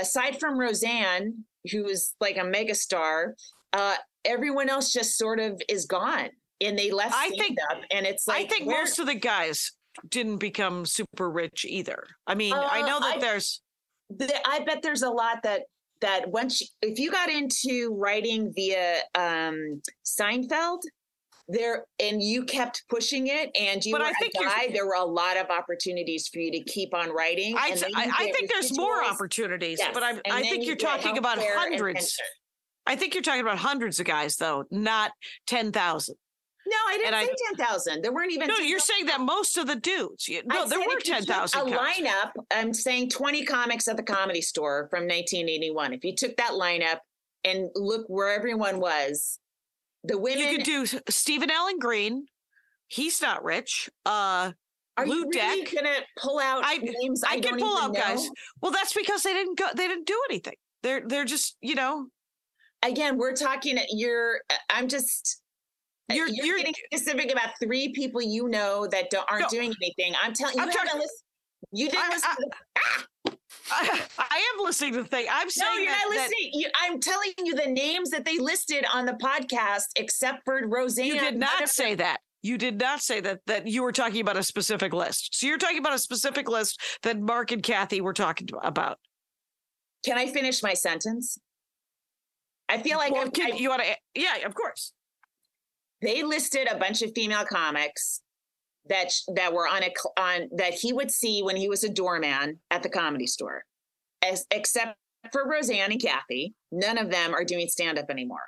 [0.01, 3.33] aside from Roseanne, who was like a megastar,
[3.77, 8.07] uh, everyone else just sort of is gone and they left I think- up and
[8.07, 9.73] it's like i think most of the guys
[10.09, 13.63] didn't become super rich either i mean i Uh, know that I- there's
[14.11, 15.63] the- I bet there's a lot that
[16.01, 20.81] that once you, if you got into writing via um Seinfeld
[21.49, 24.85] there and you kept pushing it and you But were I think a guy, there
[24.87, 27.57] were a lot of opportunities for you to keep on writing.
[27.57, 31.19] I, I, I think there's more opportunities, Yes, but I'm, I think you you're talking
[31.19, 32.19] about hundreds.
[32.87, 35.13] I think you're talking about hundreds of guys, though, not
[35.47, 36.15] 10,000.
[36.69, 38.03] No, I didn't And I- say ten thousand.
[38.03, 38.49] There weren't even.
[38.49, 38.69] No, 10,000.
[38.69, 40.27] you're saying that most of the dudes.
[40.27, 41.99] you- I No, there were if you took 10,000 A comics.
[42.01, 42.33] lineup.
[42.51, 45.93] I'm saying 20 comics at the comedy store from 1981.
[45.93, 46.99] If you took that lineup
[47.45, 49.39] and look where everyone was,
[50.03, 50.41] the women.
[50.41, 52.27] You could do Stephen Allen Green.
[52.89, 53.89] He's not rich.
[54.05, 54.51] Uh,
[54.97, 55.73] are Lou you really Deck.
[55.73, 57.23] gonna pull out I- names?
[57.23, 58.29] I, I, can pull out guys.
[58.61, 59.69] Well, that's because they didn't go.
[59.73, 60.57] They didn't do anything.
[60.83, 62.09] They're they're just you know
[62.83, 63.79] Again, we're talking.
[63.91, 64.41] You're.
[64.51, 65.41] Uh, I'm just.
[66.11, 69.49] Uh, you're- You're, you're- getting specific about three people you know that don't, aren't No.
[69.59, 70.15] doing anything.
[70.23, 70.63] I'm telling you.
[70.63, 71.11] I'm You talking- haven't.
[71.73, 72.31] You didn't I- listen.
[72.31, 73.37] I- to the,
[73.73, 75.27] I, I am listening to the thing.
[75.29, 76.51] I'm no, saying you're that, not that listening.
[76.53, 81.07] You, I'm telling you the names that they listed on the podcast, except for Roseanne.
[81.07, 82.19] you did not say that.
[82.43, 85.35] You did not say that that you were talking about a specific list.
[85.35, 88.99] So you're talking about a specific list that Marc and Kathy were talking about.
[90.05, 91.37] Can I finish my sentence?
[92.69, 93.97] I feel like Well, can- I- you want to?
[94.15, 94.93] Yeah, of course.
[96.03, 98.21] they listed a bunch of female comics
[98.89, 102.61] that that were on a on that he would see when he was a doorman
[102.71, 103.65] at the comedy store,
[104.23, 104.97] As, except
[105.33, 106.55] for Roseanne and Kathy.
[106.71, 108.45] None of them are doing stand up anymore.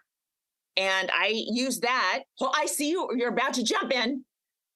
[0.76, 2.22] And I use that.
[2.40, 3.08] Well, I see you.
[3.16, 4.24] You're about to jump in.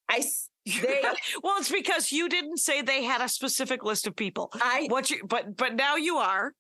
[0.09, 0.25] I
[0.67, 1.01] they
[1.43, 4.51] well, it's because you didn't say they had a specific list of people.
[4.55, 5.25] I What you?
[5.27, 6.55] But but now you are.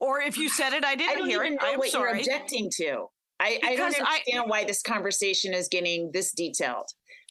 [0.00, 1.62] Or if you said it, I didn't I don't hear even it.
[1.62, 3.06] know I'm what you're objecting to.
[3.40, 6.86] I, I don't Because I- understand why this conversation is getting this detailed.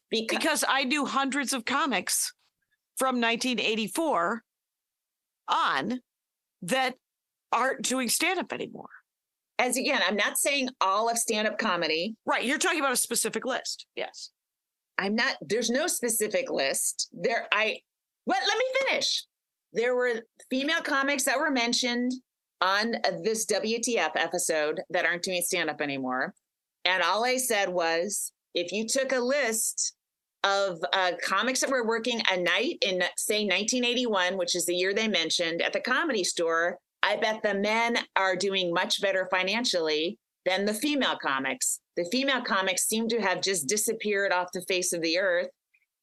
[0.09, 2.33] Because because I knew hundreds of comics
[2.97, 4.43] from 1984
[5.47, 5.99] on
[6.61, 6.95] that
[7.51, 8.89] aren't doing stand up anymore.
[9.59, 12.15] as again, I'm not saying all of stand-up comedy.
[12.25, 12.43] Right.
[12.43, 13.85] You're talking about a specific list.
[13.95, 14.31] Yes.
[14.97, 17.09] I'm not, there's no specific list.
[17.13, 17.79] There, I,
[18.25, 19.23] well, let me finish.
[19.73, 22.11] There were female comics that were mentioned
[22.63, 26.33] on this WTF episode that aren't doing stand up anymore.
[26.85, 29.95] And all I said was if you took a list
[30.43, 34.93] of uh, comics that were working a night in, say, 1981, which is the year
[34.93, 40.17] they mentioned at the comedy store, I bet the men are doing much better financially
[40.45, 41.79] than the female comics.
[41.97, 45.49] The female comics seem to have just disappeared off the face of the earth.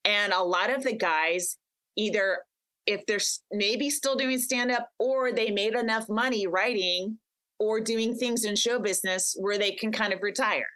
[0.04, 1.56] And a lot of the guys
[1.96, 2.38] either
[2.86, 3.20] if they're
[3.52, 7.18] maybe still doing stand up or they made enough money writing
[7.58, 10.66] or doing things in show business where they can kind of retire.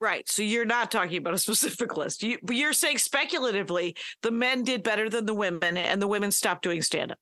[0.00, 0.28] Right.
[0.28, 2.22] So you're not talking about a specific list.
[2.22, 6.62] You, you're saying speculatively the men did better than the women and the women stopped
[6.62, 7.18] doing stand up.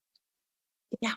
[1.00, 1.14] Yeah.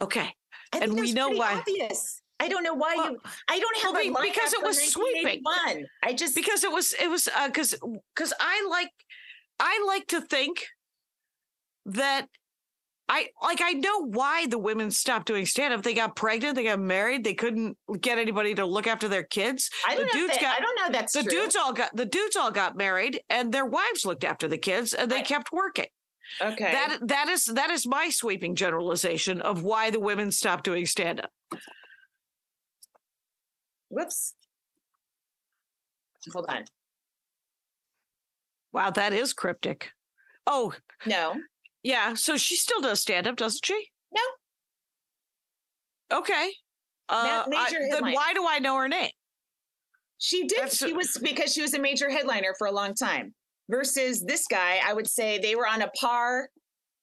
[0.00, 0.34] Okay.
[0.72, 1.54] And we know why.
[1.54, 2.20] Obvious.
[2.40, 3.20] I don't know why Well, you.
[3.48, 5.42] I don't have well, a because it was sweeping.
[6.02, 7.74] I just Because it was it was uh cuz
[8.14, 8.90] cuz I like
[9.60, 10.66] I like to think
[11.86, 12.26] that
[13.08, 15.82] I like I know why the women stopped doing stand up.
[15.82, 19.70] They got pregnant, they got married, they couldn't get anybody to look after their kids.
[19.86, 20.20] I don't the know.
[20.26, 20.92] dudes that- got I don't know.
[20.98, 21.30] That's the true.
[21.30, 24.92] dudes all got the dudes all got married and their wives looked after the kids
[24.92, 25.86] and they I- kept working.
[26.42, 26.70] okay.
[26.72, 31.20] That that is that is my sweeping generalization of why the women stopped doing stand
[31.20, 31.30] up.
[33.88, 34.34] Whoops.
[36.30, 36.64] Hold on.
[38.72, 39.90] Wow, that is cryptic.
[40.46, 40.74] Oh,
[41.06, 41.36] No.
[41.82, 43.90] yeah, so she still does stand up, doesn't she?
[44.12, 44.20] No.
[46.18, 46.52] Okay.
[47.08, 48.14] Uh, I- major then headline.
[48.14, 49.10] why do I know her name?
[50.18, 50.58] She did.
[50.58, 53.34] That's- she was because she was a major headliner for a long time.
[53.70, 56.48] Versus this guy, I would say they were on a par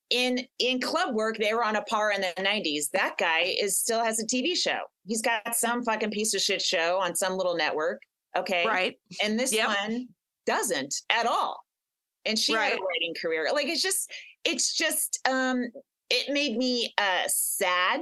[0.10, 1.38] in in club work.
[1.38, 2.89] They were on a par in the '90s.
[2.91, 4.80] That guy is still has a TV show.
[5.06, 8.01] He's got some fucking piece of shit show on some little network.
[8.36, 8.99] Okay, Right.
[9.23, 9.67] and this Yep.
[9.67, 10.08] one
[10.45, 11.62] doesn't at all.
[12.25, 13.49] And she had a writing career.
[13.53, 14.12] Like it's just,
[14.43, 15.65] it's just, um,
[16.10, 18.01] it made me uh sad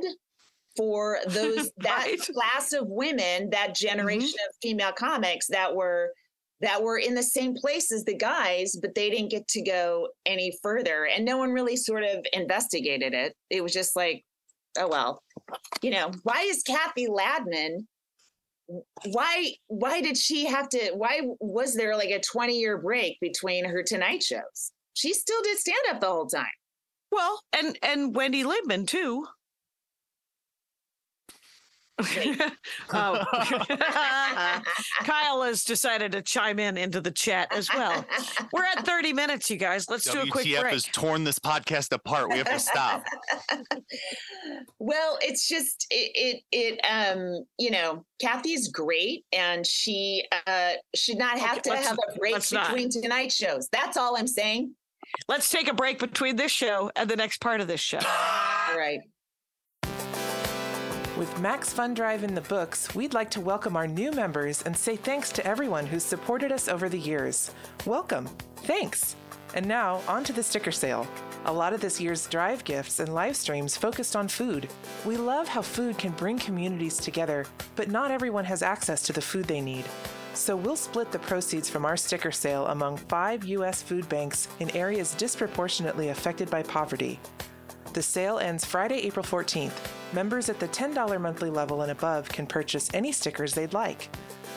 [0.76, 2.20] for those that Right.
[2.20, 2.34] Mm-hmm.
[2.34, 6.12] class of women, that generation of female comics that were
[6.62, 10.08] that were in the same place as the guys, but they didn't get to go
[10.26, 11.06] any further.
[11.06, 13.36] And no one really sort of investigated it.
[13.50, 14.24] It was just like,
[14.78, 15.22] oh well,
[15.82, 17.86] you know, why is Kathy Ladman?
[19.06, 23.66] Why why did she have to why was there like a 20 year break between
[23.66, 24.72] her tonight shows?
[24.94, 26.46] She still did stand up the whole time.
[27.12, 29.26] Well, and and Wendy Liebman too.
[32.94, 33.24] oh.
[35.04, 38.04] Kyle has decided to chime in into the chat as well.
[38.52, 39.90] We're at 30 minutes, you guys.
[39.90, 40.74] Let's do a quick WTF break.
[40.74, 42.30] has torn this podcast apart.
[42.30, 43.04] We have to stop.
[44.80, 51.18] well, it's just it, it it um you know Kathy's great and she uh should
[51.18, 52.70] not have Okay, to have a break let's not.
[52.70, 53.70] between tonight shows.
[53.72, 54.74] That's all I'm saying.
[55.28, 58.00] Let's take a break between this show and the next part of this show.
[58.00, 59.00] All right.
[61.24, 64.76] With Max Fun Drive in the books, we'd like to welcome our new members and
[64.76, 67.50] say thanks to everyone who's supported us over the years.
[67.86, 68.28] Welcome.
[68.58, 69.16] Thanks.
[69.56, 71.08] And now, on to the sticker sale.
[71.46, 74.68] A lot of this year's drive gifts and live streams focused on food.
[75.06, 77.46] We love how food can bring communities together,
[77.78, 79.86] but not everyone has access to the food they need.
[80.34, 83.82] So we'll split the proceeds from our sticker sale among five U.S.
[83.82, 87.18] food banks in areas disproportionately affected by poverty.
[87.94, 89.72] The sale ends Friday, April 14th.
[90.14, 94.10] Members at the $10 monthly level and above can purchase any stickers they'd like.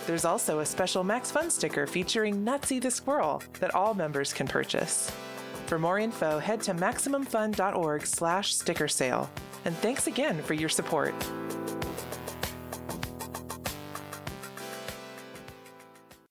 [0.06, 4.48] There's also a special Max Fun sticker featuring Nutsy the Squirrel that all members can
[4.48, 5.12] purchase.
[5.66, 9.28] For more info, head to MaximumFun.org slash sticker sale.
[9.66, 11.14] And thanks again for your support.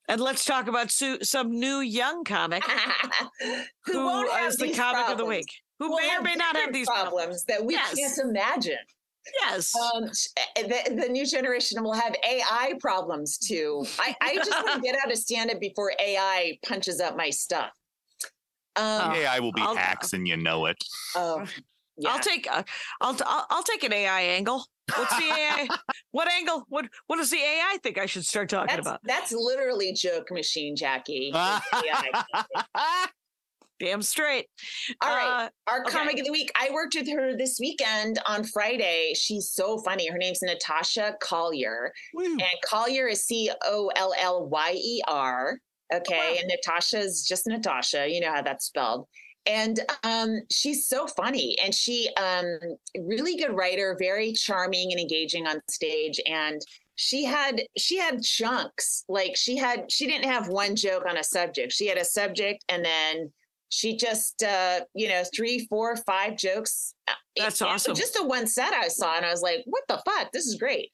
[0.08, 2.64] And let's talk about su- some new young comic
[3.42, 6.22] who, who won't have is the these comic of the week, who Will may or
[6.22, 7.96] may not have these problems that we Yes.
[7.96, 8.78] can't imagine.
[9.42, 9.74] Yes.
[9.76, 10.04] Um,
[10.56, 13.84] the, the new generation will have AI problems too.
[14.00, 17.30] I, I just want to get out of stand up before AI punches up my
[17.32, 17.72] stuff.
[18.76, 20.78] Um, AI will be I'll- hacks and you know it.
[21.16, 21.46] oh,
[21.98, 22.10] yeah.
[22.10, 22.62] I'll take uh,
[23.00, 24.66] I'll, I'll I'll take an AI angle.
[24.96, 25.68] What's the AI?
[26.12, 26.66] what angle?
[26.68, 29.00] What what does the AI think I should start talking that's, about?
[29.04, 31.32] that's literally joke machine, Jackie.
[33.82, 33.88] AI.
[33.88, 34.48] Damn straight.
[35.02, 35.46] All right.
[35.46, 35.92] Uh, Our okay.
[35.92, 36.52] comic of the week.
[36.56, 39.14] I worked with her this weekend on Friday.
[39.16, 40.10] She's so funny.
[40.10, 41.92] Her name's Natasha Collier.
[42.16, 45.58] And Collier is C O L L Y E R.
[45.94, 46.38] Okay.
[46.40, 48.08] And Natasha's just Natasha.
[48.10, 49.08] You know how that's spelled.
[49.48, 51.56] And um, she's so funny.
[51.64, 52.58] And she um
[53.00, 56.20] really good writer, very charming and engaging on stage.
[56.26, 56.62] And
[56.96, 59.04] she had she had chunks.
[59.08, 61.74] Like she had she didn't have one joke on a subject.
[61.74, 63.32] She had a subject and then
[63.70, 67.96] she just uh you know three four five jokes uh, That's it- awesome.
[67.96, 70.32] just the one set i saw and i was like what the fuck?
[70.32, 70.92] This is great.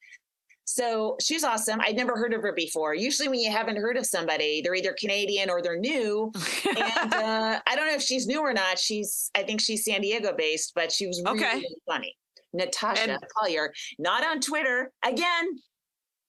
[0.65, 1.81] So she's awesome.
[1.81, 2.93] I'd never heard of her before.
[2.95, 6.31] Usually when you haven't heard of somebody they're either canadian or they're new.
[6.67, 8.79] And uh i don't know if she's new or not.
[8.79, 11.55] She's i think she's san diego based but she was really, Okay.
[11.55, 12.15] really funny.
[12.53, 15.45] Natasha And- collier not on twitter again.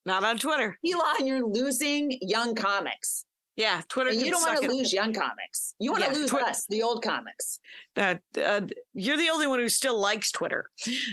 [0.05, 0.77] Not on Twitter.
[0.85, 3.25] elon you're losing young comics
[3.57, 4.11] Yeah, Twitter.
[4.11, 6.65] and you don't want to lose young comics you want to Yeah, lose Twi- us
[6.69, 7.61] the old comics
[7.97, 8.63] Uh, uh,
[8.95, 10.71] you're the only one who still likes Twitter.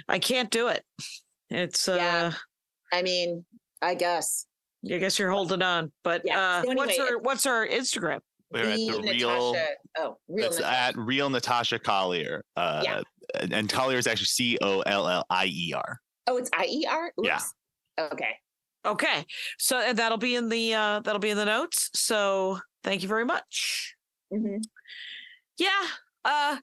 [0.07, 0.83] I can't do it.
[1.49, 2.33] It's uh Yeah.
[2.93, 3.45] I mean,
[3.81, 4.45] I guess.
[4.89, 5.91] I guess you're holding on.
[6.03, 8.21] But Yeah, uh, so what's our what's her Instagram?
[8.51, 9.51] We're at The the real.
[9.53, 9.67] Natasha,
[9.99, 10.77] oh, real It's Natasha.
[10.79, 12.43] at real Natasha Collier.
[12.55, 13.01] Uh, Yeah.
[13.39, 15.99] and, and Collier is actually C O L L I E R.
[16.27, 17.11] Oh, it's IER?
[17.21, 17.41] Yeah.
[17.99, 18.35] Okay.
[18.85, 19.25] Okay.
[19.57, 21.89] So and that'll be in the uh that'll be in the notes.
[21.93, 23.95] So thank you very much.
[24.33, 24.61] Mhm.
[25.57, 25.87] Yeah.
[26.25, 26.57] Uh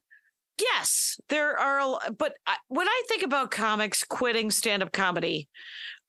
[0.60, 5.48] yes, there are but I, when I think about comics quitting stand-up comedy,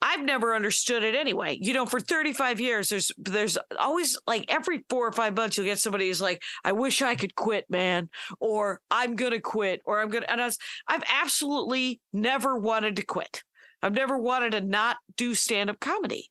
[0.01, 1.57] I've never understood it anyway.
[1.61, 5.65] You know, for 35 years there's there's always like every 4 or 5 months you'll
[5.67, 9.81] get somebody who's like, "I wish I could quit, man," or "I'm going to quit,"
[9.85, 13.43] or "I'm going to" and I was, I've absolutely never wanted to quit.
[13.81, 16.29] I've never wanted to not do stand-up comedy.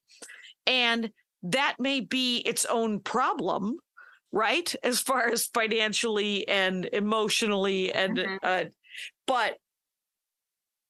[0.67, 1.11] And
[1.43, 3.79] that may be its own problem,
[4.33, 4.75] right?
[4.83, 8.39] As far as financially and emotionally and Mhm.
[8.43, 8.65] uh
[9.27, 9.59] but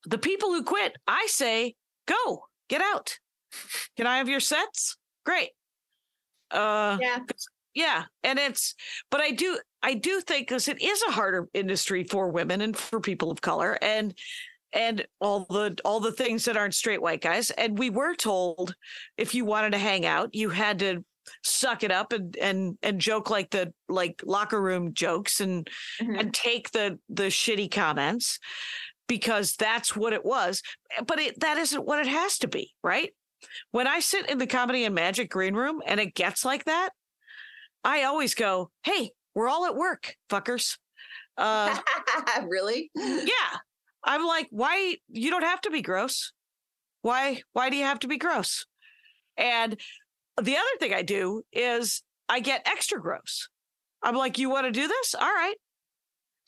[0.04, 1.74] the people who quit, I say,
[2.06, 3.18] go, get out.
[3.96, 4.96] Can I have your sets?
[5.24, 5.50] Great.
[6.50, 7.18] Uh Yeah.
[7.74, 8.74] yeah, and it's
[9.10, 12.76] but I do I do think because it is a harder industry for women and
[12.76, 14.16] for people of color and
[14.72, 17.50] and all the all the things that aren't straight white guys.
[17.52, 18.74] And we were told
[19.16, 21.04] if you wanted to hang out, you had to
[21.42, 25.68] suck it up and and and joke like the like locker room jokes and
[26.00, 26.20] Mhm.
[26.20, 28.38] and take the the shitty comments
[29.08, 30.62] because that's what it was
[31.06, 33.12] but it that isn't what it has to be right
[33.72, 36.90] when i sit in the comedy and magic green room and it gets like that
[37.82, 40.78] i always go hey we're all at work fuckers
[41.38, 41.76] uh
[42.46, 42.90] really?
[42.94, 43.58] yeah
[44.06, 46.32] i'm like why you don't have to be gross.
[47.02, 48.66] Why why do you have to be gross?
[49.36, 49.76] And
[50.40, 53.48] the other thing i do is i get extra gross.
[54.02, 55.14] I'm like you want to do this?
[55.14, 55.56] All right.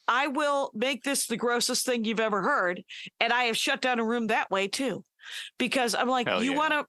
[0.07, 2.83] I will make this the grossest thing you've ever heard
[3.21, 5.05] and i have shut down a room that way too.
[5.59, 6.57] Because i'm like Hell you yeah.
[6.57, 6.87] want to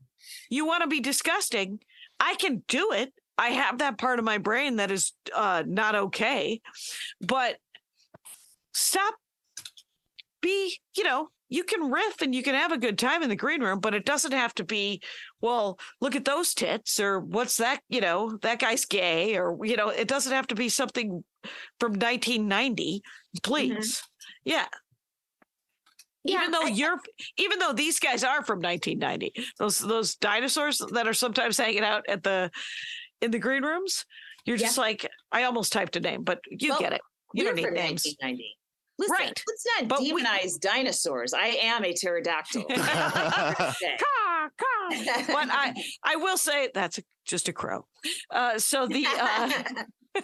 [0.49, 1.79] you want to be disgusting?
[2.19, 3.13] I can do it.
[3.37, 6.61] I have that part of my brain that is uh not okay.
[7.21, 7.57] But
[8.73, 9.15] stop
[10.41, 13.35] be, you know, you can riff and you can have a good time in the
[13.35, 15.01] green room, but it doesn't have to be,
[15.41, 19.75] well, look at those tits or what's that, you know, that guy's gay or, you
[19.75, 21.23] know, it doesn't have to be something
[21.79, 23.37] from 1990, mm-hmm.
[23.43, 24.03] please.
[24.43, 24.67] Yeah.
[26.23, 26.99] Yeah, even though I- you're,
[27.37, 32.03] even though these guys are from 1990, those those dinosaurs that are sometimes hanging out
[32.09, 32.51] at the
[33.21, 34.05] in the green rooms,
[34.45, 34.67] you're Yeah.
[34.67, 37.01] just like, I almost typed a name, but you Well, get it.
[37.33, 38.03] You don't need names.
[38.05, 38.58] 1990.
[38.99, 39.43] Listen, Right.
[39.47, 41.33] let's not But we- demonize dinosaurs.
[41.33, 42.65] I am a pterodactyl.
[42.69, 44.89] Caw, caw.
[45.27, 45.73] but I,
[46.03, 47.85] I will say that's a, just a crow.
[48.29, 49.49] Uh, so the, uh,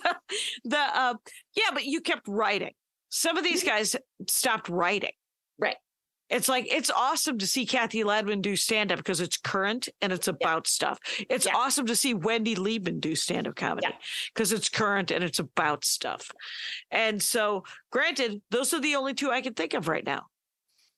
[0.66, 1.14] the, uh,
[1.56, 2.74] yeah, but you kept writing.
[3.10, 3.96] Some of these guys
[4.30, 5.12] stopped writing.
[5.58, 5.78] Right.
[6.30, 10.12] It's like it's awesome to see Kathy Ladman do stand up because it's current and
[10.12, 11.00] it's about stuff.
[11.30, 11.56] It's Yeah.
[11.56, 13.98] awesome to see Wendy Liebman do stand up comedy Yeah.
[14.34, 16.32] because it's current and it's about stuff.
[16.90, 20.28] And so, granted, those are the only two I can think of right now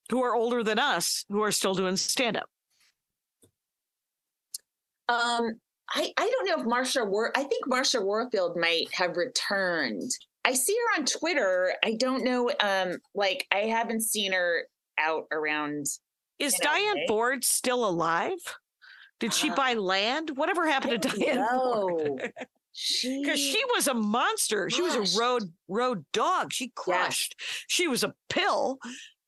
[0.09, 2.49] who are older than us who are still doing stand up.
[5.09, 5.59] Um,
[5.89, 10.11] I, I don't know if Marsha War I think Marsha Warfield might have returned.
[10.45, 11.73] I see her on Twitter.
[11.83, 12.49] I don't know.
[12.61, 14.63] Um, like I haven't seen her
[14.97, 15.85] out around.
[16.39, 17.05] Is You know, Diane?
[17.07, 18.39] Ford still alive?
[19.19, 20.31] Did she Uh, buy land?
[20.37, 21.37] Whatever happened to Diane?
[21.37, 22.19] No,
[22.73, 24.69] she Because she was a monster.
[24.69, 26.53] She was a road road dog.
[26.53, 27.35] She crushed.
[27.67, 28.77] She was a pill,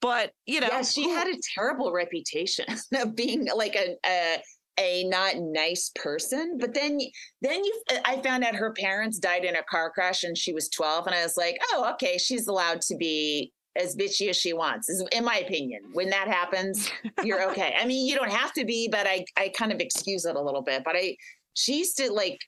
[0.01, 4.43] but you know, yeah, she had a terrible reputation of being like a, a
[4.79, 6.57] a not nice person.
[6.59, 6.99] But then
[7.41, 10.69] then you I found out her parents died in a car crash and she was
[10.69, 14.53] 12 and I was like, "Oh, okay, she's allowed to be as bitchy as she
[14.53, 15.81] wants." Is in my opinion.
[15.93, 16.89] When that happens,
[17.23, 17.75] you're okay.
[17.79, 20.41] I mean, you don't have to be, but I I kind of excuse it a
[20.41, 20.83] little bit.
[20.83, 21.15] But I
[21.53, 22.39] she used to like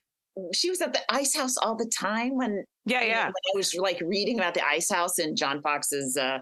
[0.53, 3.25] she was at the ice house all the time when yeah, yeah.
[3.25, 6.39] when I was like reading about the Ice House in John Fox's uh,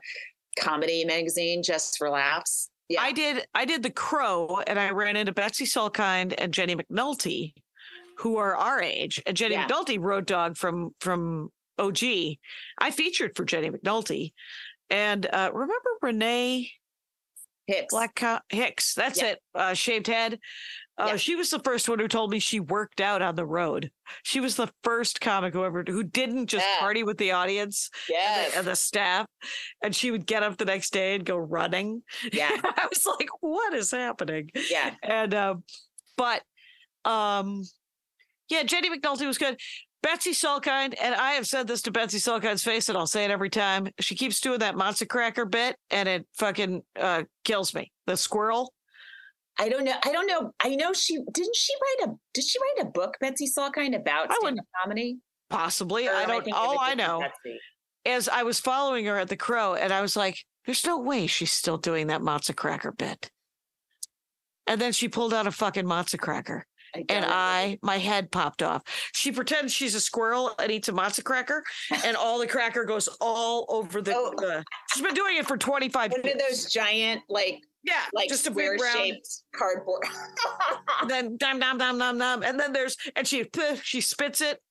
[0.58, 2.70] comedy magazine, Just for Laughs.
[2.88, 6.76] Yeah, I did I did the crow and I ran into Betsy Salkind and Jenny
[6.76, 7.54] McNulty,
[8.18, 9.22] who are our age.
[9.26, 9.68] And Jenny Yeah.
[9.68, 12.00] McNulty, Road Dog from from OG.
[12.80, 14.34] I featured for Jenny McNulty.
[14.90, 16.72] And uh remember Renee
[17.68, 17.94] Hicks.
[17.94, 18.96] Black Co- Hicks.
[18.96, 19.28] That's Yeah.
[19.28, 19.40] it.
[19.54, 20.40] Uh, shaved head.
[20.98, 21.16] Uh, Yeah.
[21.18, 23.92] She was the first one who told me she worked out on the road.
[24.24, 26.80] She was the first comic who ever who didn't just Yeah.
[26.80, 29.28] party with the audience and, the, and the staff,
[29.84, 32.02] and she would get up the next day and go running.
[32.34, 32.50] Yeah.
[32.64, 34.96] I was like, "What is happening?" Yeah.
[35.04, 35.64] And um,
[36.18, 36.42] but
[37.06, 37.64] um,
[38.50, 39.60] yeah, Jenny McNulty was good.
[40.02, 43.32] Betsy Salkind, and I have said this to Betsy Salkind's face, and I'll say it
[43.32, 43.90] every time.
[44.00, 47.92] She keeps doing that monster cracker bit, and it fucking uh, kills me.
[48.08, 48.74] The squirrel.
[49.60, 49.96] I don't know.
[50.06, 50.54] I don't know.
[50.64, 54.32] I know she didn't she write a did she write a book, Betsy Salkind, about
[54.32, 55.18] I stand wouldn't- up comedy?
[55.50, 56.08] Possibly.
[56.08, 56.48] Or I don't.
[56.48, 57.60] of All I know Betsy?
[58.06, 61.28] is I was following her at the Crow, and I was like, "There's no way
[61.28, 63.30] she's still doing that matzo cracker bit."
[64.68, 66.66] And then she pulled out a fucking matzo cracker,
[66.96, 67.26] I and.
[67.26, 68.84] I, my head popped off.
[69.14, 71.64] She pretends she's a squirrel and eats a matzo cracker,
[72.06, 74.14] and all the cracker goes all over the.
[74.16, 74.34] Oh.
[74.38, 74.64] the-
[74.94, 76.34] she's been doing it for 25 One years.
[76.36, 78.98] of those giant, like Yeah, like just a big round.
[78.98, 80.04] shaped cardboard.
[81.08, 83.46] Then dum dum dum dum dum, and then there's and she
[83.84, 84.62] she spits it,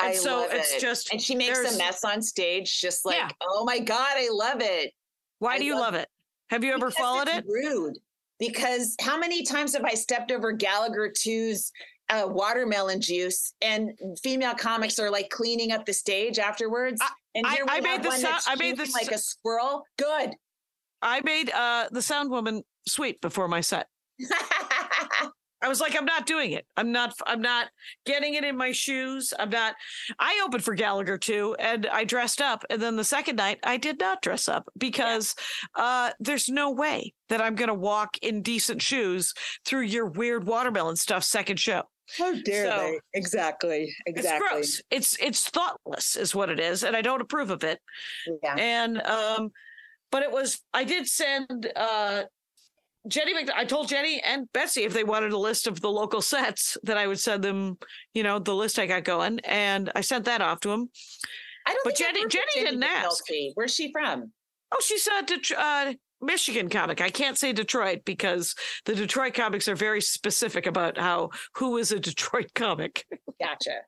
[0.00, 0.80] and I so love it's it.
[0.80, 3.28] just and she makes a mess on stage, just like, Yeah.
[3.42, 4.92] oh my god, I love it.
[5.38, 6.08] Why I do you love love it?
[6.50, 7.44] Have you ever Because followed it?
[7.46, 7.98] Rude.
[8.40, 11.70] Because how many times have I stepped over Gallagher 2's
[12.08, 17.00] uh, watermelon juice and female comics are like cleaning up the stage afterwards?
[17.00, 18.84] I- and I- here we I have made the one sound- that's I made the
[18.86, 19.84] chewing like a squirrel.
[19.96, 20.32] Good.
[21.02, 23.86] I made uh the sound woman sweet before my set.
[25.62, 26.66] I was like, I'm not doing it.
[26.76, 27.14] I'm not.
[27.26, 27.68] I'm not
[28.06, 29.32] getting it in my shoes.
[29.38, 29.74] I'm not.
[30.18, 32.64] I opened for Gallagher too, and I dressed up.
[32.70, 35.34] And then the second night, I did not dress up because
[35.74, 39.34] uh, there's no way that I'm going to walk in decent shoes
[39.66, 41.24] through your weird watermelon stuff.
[41.24, 41.82] Second show.
[42.16, 43.00] How dare So- they?
[43.14, 43.94] Exactly.
[44.06, 44.46] Exactly.
[44.46, 44.82] It's gross.
[44.90, 47.80] It's it's thoughtless, is what it is, and I don't approve of it.
[48.42, 48.56] Yeah.
[48.56, 49.50] And um,
[50.10, 50.60] but it was.
[50.72, 52.22] I did send uh
[53.08, 53.34] Jenny.
[53.34, 56.76] Mc- I told Jenny and Betsy if they wanted a list of the local sets
[56.82, 57.78] that I would send them.
[58.14, 60.90] You know, the list I got going, and I sent that off to them.
[61.66, 63.24] I don't But Jenny- Jenny didn't ask.
[63.30, 63.50] McNulty.
[63.54, 64.32] Where's she from?
[64.72, 67.00] Oh, she's a Det- uh, Michigan comic.
[67.00, 71.92] I can't say Detroit because the Detroit comics are very specific about how who is
[71.92, 73.06] a Detroit comic.
[73.40, 73.78] Gotcha.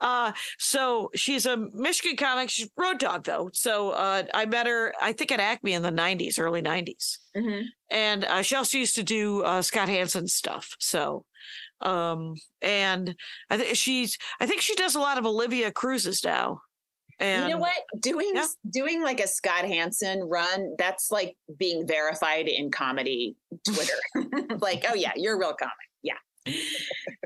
[0.00, 2.50] Uh, so she's a Michigan comic.
[2.50, 3.50] She's road dog though.
[3.52, 7.64] So uh, I met her, I think at Acme in the '90s, early '90s, Mhm.
[7.90, 10.74] and uh, she also used to do uh, Scott Hansen stuff.
[10.78, 11.24] So,
[11.80, 13.14] um, and
[13.50, 16.60] I think she's, I think she does a lot of Olivia Cruises now.
[17.20, 17.76] And you know what?
[18.00, 18.46] Doing Yeah.
[18.70, 23.92] doing like a Scott Hansen run, that's like being verified in comedy Twitter.
[24.60, 25.74] like, oh yeah, you're a real comic.
[26.46, 26.54] Yeah.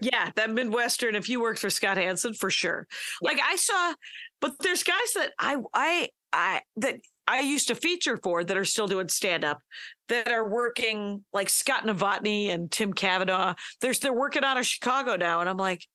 [0.03, 1.15] Yeah, that Midwestern.
[1.15, 2.87] If you worked for Scott Hansen, for sure.
[3.23, 3.95] Like I saw,
[4.41, 6.97] but there's guys that I I I that
[7.27, 9.61] I used to feature for that are still doing stand up,
[10.09, 13.55] that are working like Scott Novotny and Tim Kavanaugh.
[13.81, 15.87] There's they're working out of Chicago now, and I'm like,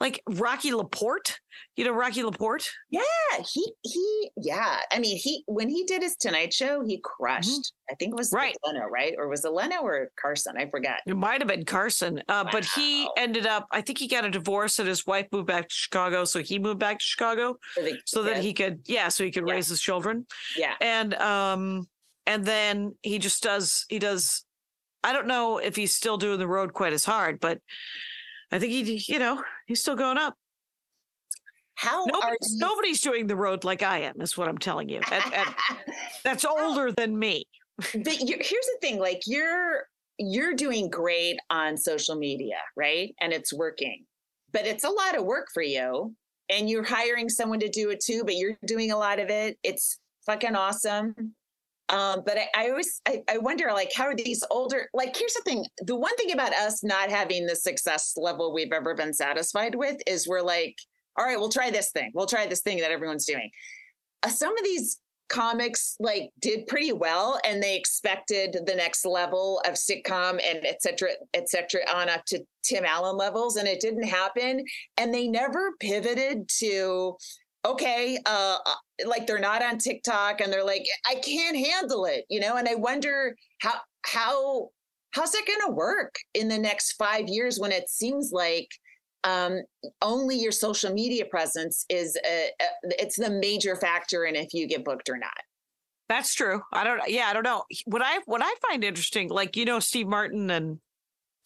[0.00, 1.40] like Rocky Laporte.
[1.76, 2.68] You know Rocky Laporte?
[2.90, 3.00] Yeah,
[3.52, 4.78] he he yeah.
[4.92, 7.72] I mean, he when he did his Tonight Show, he crushed.
[7.90, 8.36] I think it was Mm-hmm.
[8.36, 8.56] Right.
[8.64, 9.14] Leno, right?
[9.18, 10.54] Or was it Leno or Carson?
[10.56, 11.00] I forgot.
[11.06, 13.66] It might have been Carson, uh, but he ended up.
[13.72, 16.58] I think he got a divorce, and his wife moved back to Chicago, so he
[16.58, 19.54] moved back to Chicago the so that he could, yeah, so he could Yeah.
[19.54, 20.26] raise his children.
[20.56, 20.74] yeah.
[20.80, 21.88] and um
[22.26, 24.44] and then he just does he does
[25.02, 27.58] i don't know if he's still doing the road quite as hard but
[28.52, 30.34] i think he you know he's still going up.
[31.74, 32.58] How are nobody's, you?
[32.58, 35.54] nobody's doing the road like i am is what i'm telling you and, and
[36.24, 37.44] that's older than me.
[37.94, 39.84] But you here's the thing like you're
[40.18, 43.14] you're doing great on social media right?
[43.20, 44.04] And it's working
[44.52, 46.12] but it's a lot of work for you
[46.50, 49.56] and you're hiring someone to do it too but you're doing a lot of it.
[49.62, 51.14] It's fucking awesome
[51.88, 55.34] um, but I, I always I, I wonder like how are these older like here's
[55.34, 59.14] the thing the one thing about us not having the success level we've ever been
[59.14, 60.76] satisfied with is we're like
[61.16, 63.50] all right we'll try this thing we'll try this thing that everyone's doing.
[64.22, 69.60] Uh, some of these comics like did pretty well and they expected the next level
[69.66, 73.80] of sitcom and et cetera et cetera on up to tim allen levels and it
[73.80, 74.64] didn't happen.
[74.96, 77.16] And they never pivoted to
[77.64, 78.74] okay uh uh,
[79.06, 82.68] like they're not on tiktok and they're like i can't handle it you know and
[82.68, 83.74] i wonder how
[84.06, 84.68] how
[85.12, 88.68] how's it going to work in the next five years when it seems like
[89.24, 89.62] um,
[90.00, 92.64] only your social media presence is a, a,
[93.02, 95.32] it's the major factor in if you get booked or not.
[96.08, 99.56] that's true i don't yeah i don't know what i what i find interesting like
[99.56, 100.78] you know steve martin and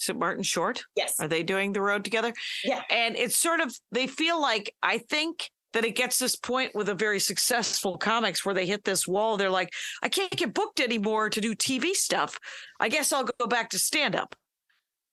[0.01, 1.15] is it martin short Yes.
[1.19, 2.33] are they doing the road together
[2.63, 2.83] Yeah.
[2.91, 6.89] and it's sort of they feel like i think that it gets this point with
[6.89, 10.81] a very successful comics where they hit this wall they're like i can't get booked
[10.81, 12.39] anymore to do tv stuff
[12.81, 14.35] i guess i'll go back to stand up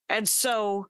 [0.08, 0.86] and so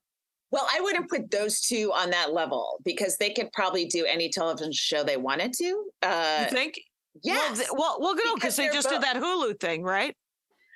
[0.51, 4.31] Well, I wouldn't put those two on that level because they could probably do any
[4.31, 5.85] television show they wanted to.
[6.03, 6.81] Uh, you think
[7.23, 7.35] Yeah.
[7.37, 10.17] well, th- well, well no Because they just did that hulu thing right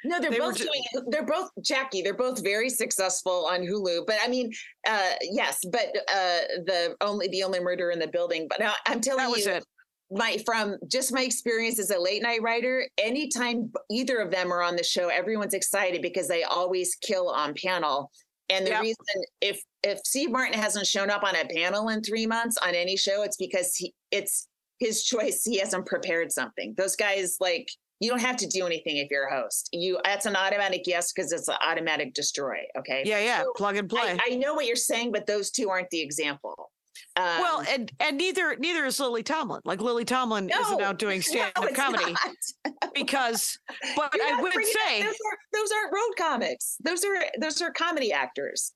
[0.05, 0.82] no, they're they both doing.
[1.09, 2.02] They're both Jackie.
[2.02, 4.07] They're both very successful on Hulu.
[4.07, 4.52] But I mean,
[4.86, 5.59] uh, yes.
[5.70, 8.46] But uh, the only the only murder in the building.
[8.48, 9.64] But now I'm telling you, it
[10.11, 14.62] my from just my experience as a late night writer, anytime either of them are
[14.62, 18.11] on the show, everyone's excited because they always kill on panel.
[18.50, 18.82] And the Yep.
[18.82, 22.74] reason if if Steve Martin hasn't shown up on a panel in three months on
[22.74, 24.48] any show, it's because he it's
[24.78, 25.42] his choice.
[25.44, 26.74] He hasn't prepared something.
[26.76, 27.68] Those guys like
[28.05, 29.70] you don't have to do anything if you're a host.
[29.72, 32.59] You that's an automatic yes because it's an automatic destroy.
[32.78, 33.02] Okay.
[33.07, 33.42] Yeah, yeah.
[33.42, 34.18] So plug and play.
[34.20, 36.70] I, I know what you're saying, but those two aren't the example.
[37.16, 39.62] Um, well, and and neither neither is Lily Tomlin.
[39.64, 42.14] Like Lily Tomlin isn't no, out doing stand-up it's comedy
[42.94, 43.59] because.
[43.96, 46.76] But You're I would up- say those, are, those aren't road comics.
[46.84, 48.74] Those are those are comedy actors.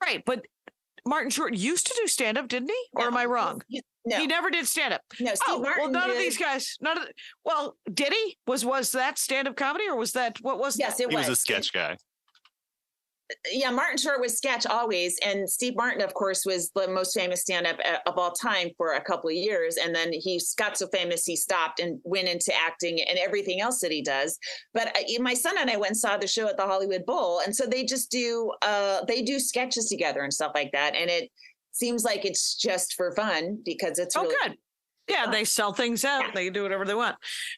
[0.00, 0.44] right, but
[1.06, 2.84] Martin Short used to do stand-up, didn't he?
[2.94, 3.62] Or am I wrong?
[3.68, 5.02] he- no, He never did stand-up.
[5.20, 5.34] no.
[5.34, 6.76] Steve Oh Martin well, none of these guys.
[6.80, 7.04] None of.
[7.04, 7.12] The,
[7.44, 8.38] well, did he?
[8.46, 10.78] Was was that stand-up comedy or was that what was?
[10.78, 11.04] Yes, that?
[11.04, 11.28] it He was.
[11.28, 11.96] was a sketch guy.
[13.50, 17.42] Yeah, Martin Short was sketch always, and Steve Martin, of course, was the most famous
[17.42, 20.86] stand-up uh, of all time for a couple of years, and then he got so
[20.88, 24.38] famous he stopped and went into acting and everything else that he does.
[24.74, 27.40] But I, my son and I went and saw the show at the Hollywood Bowl,
[27.44, 31.10] and so they just do uh, they do sketches together and stuff like that, and
[31.10, 31.30] it
[31.72, 34.56] seems like it's just for fun because it's Oh, really good.
[35.08, 35.32] Yeah, fun.
[35.32, 36.22] they sell things out.
[36.24, 36.30] Yeah.
[36.34, 37.16] They can do whatever they want.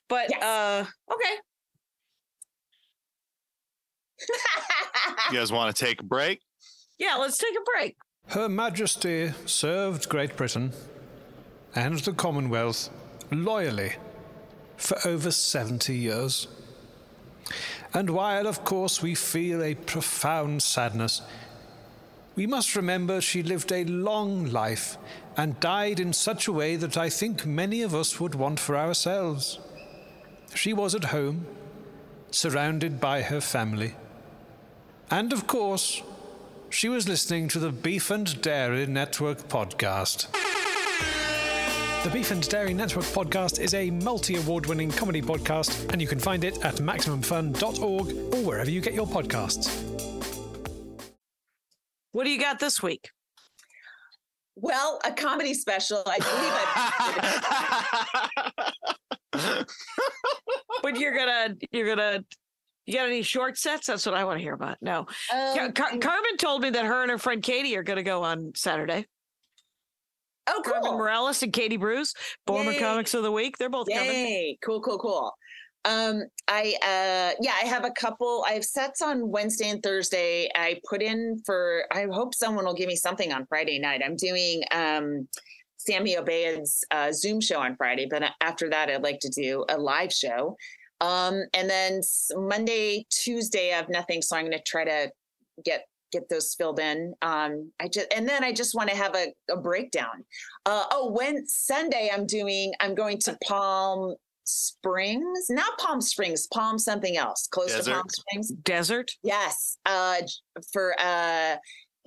[0.09, 0.43] But Yes.
[0.43, 1.35] uh okay.
[5.31, 6.41] You guys want to take a break?
[6.99, 7.97] Yeah, let's take a break.
[8.29, 10.73] Her Majesty served Great Britain
[11.75, 12.91] and the Commonwealth
[13.31, 13.95] loyally
[14.77, 16.49] for over 70 years.
[17.95, 21.23] And while, of course, we feel a profound sadness,
[22.35, 24.97] we must remember she lived a long life
[25.37, 28.77] and died in such a way that I think many of us would want for
[28.77, 29.59] ourselves.
[30.55, 31.47] She was at home,
[32.31, 33.95] surrounded by her family.
[35.13, 36.03] And of course,
[36.71, 40.33] she was listening to the Beef and Dairy Network podcast.
[42.03, 46.09] The Beef and Dairy Network podcast is a multi award winning comedy podcast, and you
[46.09, 49.69] can find it at MaximumFun.org or wherever you get your podcasts.
[52.13, 53.11] What do you got this week?
[54.57, 56.03] well, a comedy special.
[56.07, 56.53] I believe
[59.35, 59.65] I
[60.83, 62.25] But you're gonna you're gonna
[62.87, 63.87] you got any short sets?
[63.87, 64.77] That's what I want to hear about.
[64.81, 65.07] No.
[65.33, 68.53] Um, Car- Carmen told me that her and her friend Katie are gonna go on
[68.55, 69.07] Saturday.
[70.49, 70.99] oh, Carmen cool.
[70.99, 72.15] Morales and Katie Bruce,
[72.47, 72.79] former Yay.
[72.81, 73.57] Comics of the Week.
[73.59, 74.11] They're both coming.
[74.11, 74.59] Yay!
[74.65, 75.33] Cool, cool, cool.
[75.85, 78.45] Um, I uh yeah, I have a couple.
[78.49, 80.49] I have sets on Wednesday and Thursday.
[80.55, 84.01] I put in for I hope someone will give me something on Friday night.
[84.05, 85.29] I'm doing um
[85.79, 89.77] Sammy Obeid's uh, Zoom show on Friday, but after that, I'd like to do a
[89.77, 90.57] live show.
[91.03, 92.01] Um, and then
[92.35, 95.11] Monday, Tuesday, I have nothing, so I'm going to try to
[95.65, 97.15] get get those filled in.
[97.23, 100.25] Um, I just and then I just want to have a, a breakdown.
[100.65, 106.79] Uh, oh, when Sunday I'm doing, I'm going to Palm Springs, not Palm Springs, Palm
[106.79, 108.53] something else, close to Palm Springs.
[108.63, 109.11] Desert.
[109.25, 110.19] Yes, uh,
[110.73, 111.57] for uh,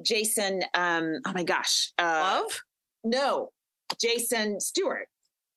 [0.05, 0.63] Jason.
[0.73, 2.61] Um, oh my gosh, uh, Love.
[3.03, 3.49] no,
[3.99, 5.07] Jason Stuart.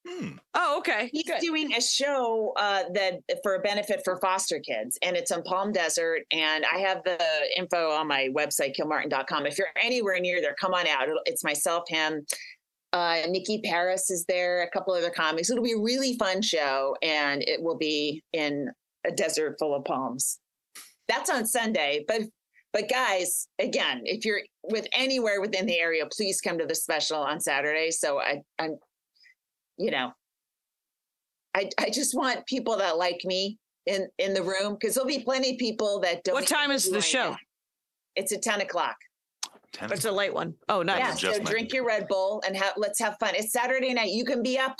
[0.08, 0.28] Hmm.
[0.54, 1.10] Oh, okay.
[1.12, 1.40] He's Good.
[1.40, 5.70] doing a show uh, that for a benefit for foster kids, and it's in Palm
[5.72, 6.22] Desert.
[6.32, 7.18] And I have the
[7.56, 9.46] info on my website, kilmartin.com.
[9.46, 11.08] If you're anywhere near there, come on out.
[11.08, 12.24] It'll- It's myself, him,
[12.94, 15.50] uh, Nikki Paris is there, a couple other comics.
[15.50, 18.70] It'll be a really fun show, and it will be in
[19.06, 20.38] a desert full of palms.
[21.08, 22.22] That's on Sunday, but
[22.74, 27.16] but guys, again, if you're with anywhere within the area, please come to the special
[27.16, 27.90] on Saturday.
[27.90, 28.76] So I, I'm,
[29.78, 30.12] you know,
[31.54, 35.20] I I just want people that like me in in the room because there'll be
[35.24, 36.34] plenty of people that don't.
[36.34, 37.30] What time is the show?
[37.30, 37.38] that.
[38.16, 38.96] It's at ten o'clock.
[39.72, 40.54] Ten- It's a late one.
[40.68, 40.98] Oh, nice.
[40.98, 41.76] Yeah, just so drink be.
[41.76, 43.34] your Red Bull and have let's have fun.
[43.34, 44.10] It's Saturday night.
[44.10, 44.76] You can be up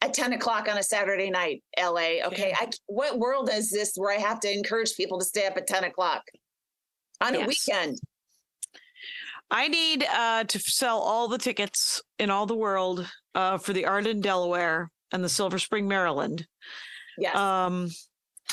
[0.00, 2.24] at ten o'clock on a Saturday night, LA.
[2.26, 5.56] Okay, I what world is this where I have to encourage people to stay up
[5.56, 6.22] at ten o'clock
[7.20, 7.48] on a Yes.
[7.48, 7.98] weekend?
[9.50, 13.86] I need uh, to sell all the tickets in all the world uh, for the
[13.86, 16.44] Arden, Delaware, and the Silver Spring, Maryland.
[17.16, 17.36] Yes.
[17.36, 17.88] Um,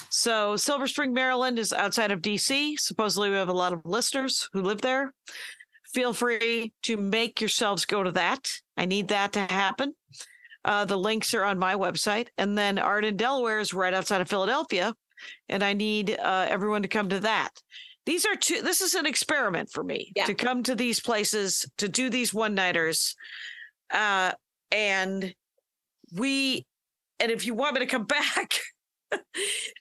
[0.10, 2.80] so Silver Spring, Maryland is outside of DC.
[2.80, 5.12] Supposedly, we have a lot of listeners who live there.
[5.94, 8.48] Feel free to make yourselves go to that.
[8.78, 9.94] I need that to happen.
[10.64, 14.30] Uh, the links are on my website, and then Arden, Delaware is right outside of
[14.30, 14.94] Philadelphia,
[15.50, 17.50] and I need uh, everyone to come to that.
[18.06, 18.62] These are two.
[18.62, 20.26] This is an experiment for me Yeah.
[20.26, 23.16] to come to these places to do these one nighters,
[23.92, 24.32] uh,
[24.72, 25.34] and
[26.14, 26.66] we.
[27.20, 28.54] And if you want me to come back,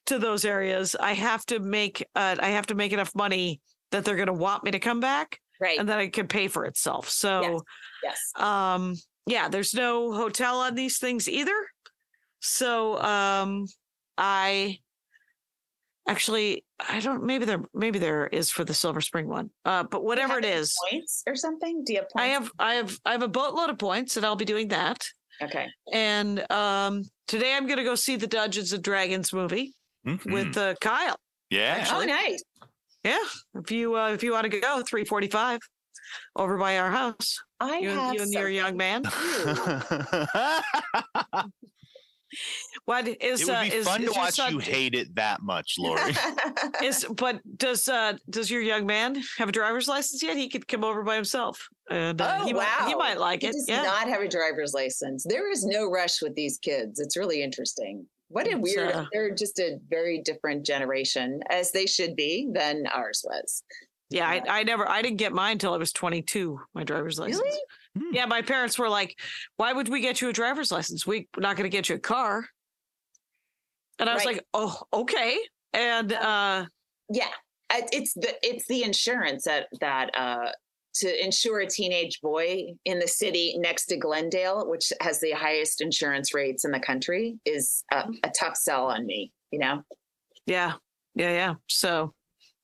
[0.07, 3.61] to those areas, I have to make uh, I have to make enough money
[3.91, 5.78] that they're going to want me to come back, right.
[5.78, 7.09] and then it can pay for itself.
[7.09, 7.62] So,
[8.03, 8.18] yes.
[8.37, 8.95] um,
[9.26, 11.55] yeah, there's no hotel on these things either.
[12.41, 13.66] So um,
[14.18, 14.78] I
[16.07, 19.51] actually I don't maybe there maybe there is for the Silver Spring one.
[19.65, 21.83] Uh, but whatever it have any is, points or something.
[21.85, 22.25] Do you have points?
[22.25, 24.99] I have I have I have a boatload of points, and I'll be doing that.
[25.43, 25.67] Okay.
[25.93, 29.75] And um, today I'm going to go see the Dungeons and Dragons movie
[30.07, 30.33] Mhm.
[30.33, 31.17] with uh, Kyle.
[31.51, 31.87] yeah.
[31.91, 32.43] Oh, nice.
[33.03, 33.19] Yeah,
[33.55, 35.61] if you uh, if you want to go, three forty five,
[36.37, 37.39] over by our house.
[37.61, 39.05] I You, have you and your young man.
[42.87, 44.95] What is it would uh, be is, fun is to your watch son- you hate
[44.95, 46.14] it that much, Laurie.
[46.82, 50.37] Is but does uh does your young man have a driver's license yet?
[50.37, 53.41] He could come over by himself, and uh, oh he wow, might he might like
[53.43, 53.53] He it.
[53.53, 55.24] does Yeah, not have a driver's license.
[55.26, 57.01] There is no rush with these kids.
[57.01, 58.07] It's really interesting.
[58.28, 58.93] What a weird.
[58.93, 63.62] uh, they're just a very different generation, as they should be, than ours was.
[64.11, 64.26] yeah.
[64.28, 66.61] I, I never I didn't get mine till I was twenty two.
[66.74, 67.41] My driver's license.
[67.43, 67.59] Really?
[67.97, 68.12] Hmm.
[68.14, 69.16] Yeah, my parents were like,
[69.57, 71.07] "Why would we get you a driver's license?
[71.07, 72.47] We're not going to get you a car."
[73.99, 74.37] And I was Right.
[74.37, 75.39] like, "Oh, okay."
[75.73, 76.67] And uh,
[77.11, 77.29] Yeah,
[77.71, 80.51] it's the it's the insurance that that uh,
[80.97, 85.81] to insure a teenage boy in the city next to Glendale, which has the highest
[85.81, 89.33] insurance rates in the country, is a, a tough sell on me.
[89.51, 89.83] You know.
[90.47, 90.75] yeah,
[91.15, 91.55] yeah, yeah.
[91.69, 92.13] So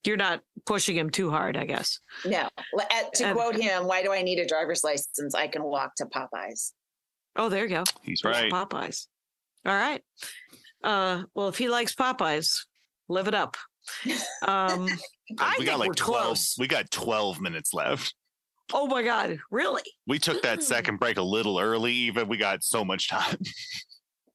[0.04, 2.00] you're not pushing him too hard, I guess.
[2.24, 2.48] No,
[2.90, 5.34] at- to And- quote him, "Why do I need a driver's license?
[5.34, 6.72] I can walk to Popeyes."
[7.36, 7.84] Oh, there you go.
[8.02, 8.52] He's There's right.
[8.52, 9.06] Popeyes.
[9.66, 10.02] All right.
[10.82, 12.64] Uh, well, if he likes Popeyes,
[13.08, 13.56] live it up.
[14.46, 14.88] Um,
[15.38, 16.56] I we think got like we're 12 close.
[16.58, 18.14] we got 12 minutes left
[18.72, 19.82] oh my God, really?
[20.06, 23.36] we took that second break a little early even we got so much time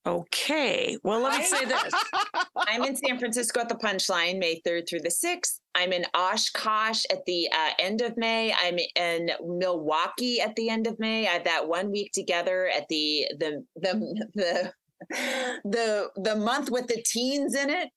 [0.08, 0.98] Okay.
[1.04, 1.92] Well, let me say this.
[2.56, 5.60] I'm in San Francisco at the Punchline, May 3rd through the 6th.
[5.74, 8.54] I'm in Oshkosh at the uh, end of May.
[8.54, 11.28] I'm in Milwaukee at the end of May.
[11.28, 14.74] I have that one week together at the the the the
[15.10, 17.90] the the month with the teens in it.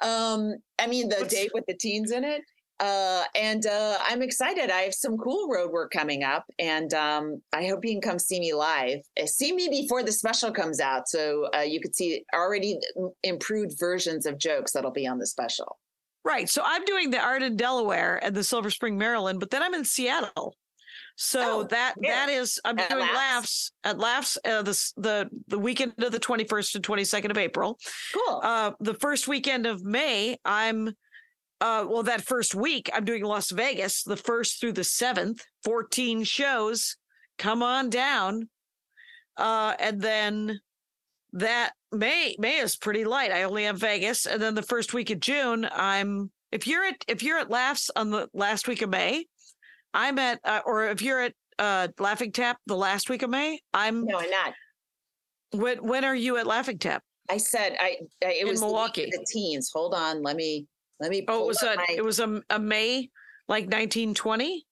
[0.00, 2.42] Um, I mean the date with the teens in it.
[2.80, 4.70] Uh, and uh, I'm excited.
[4.70, 8.20] I have some cool road work coming up, and um, I hope you can come
[8.20, 9.00] see me live.
[9.20, 12.78] Uh, See me before the special comes out, so uh, you could see already
[13.24, 15.78] improved versions of jokes that'll be on the special.
[16.24, 16.48] Right.
[16.48, 19.84] So I'm doing the Arden Delaware and the Silver Spring, Maryland, but then I'm in
[19.84, 20.54] Seattle.
[21.20, 22.14] So Oh, that where?
[22.14, 23.12] that is I'm At doing Laughs?
[23.14, 27.76] laughs at laughs uh, the the the weekend of the 21st and 22nd of April.
[28.14, 28.40] Cool.
[28.42, 30.88] Uh, the first weekend of May, I'm
[31.60, 36.22] uh, well, that first week I'm doing Las Vegas, the first through the seventh, 14
[36.22, 36.96] shows.
[37.36, 38.48] Come on down.
[39.36, 40.60] Uh, and then
[41.32, 43.32] that May May is pretty light.
[43.32, 47.04] I only have Vegas, and then the first week of June, I'm if you're at
[47.08, 49.26] if you're at Laughs on the last week of May,
[49.94, 53.60] I'm at uh, or if you're at uh Laughing Tap the last week of May,
[53.74, 54.54] I'm no, I'm not.
[55.52, 57.02] when when are you at Laughing Tap?
[57.30, 57.96] I said I.
[58.24, 59.06] I it In was the Milwaukee.
[59.10, 59.70] The teens.
[59.74, 60.22] Hold on.
[60.22, 60.66] Let me.
[61.00, 61.24] Let me.
[61.28, 63.10] Oh, it was a my- it was a, a May
[63.48, 64.64] like 1920.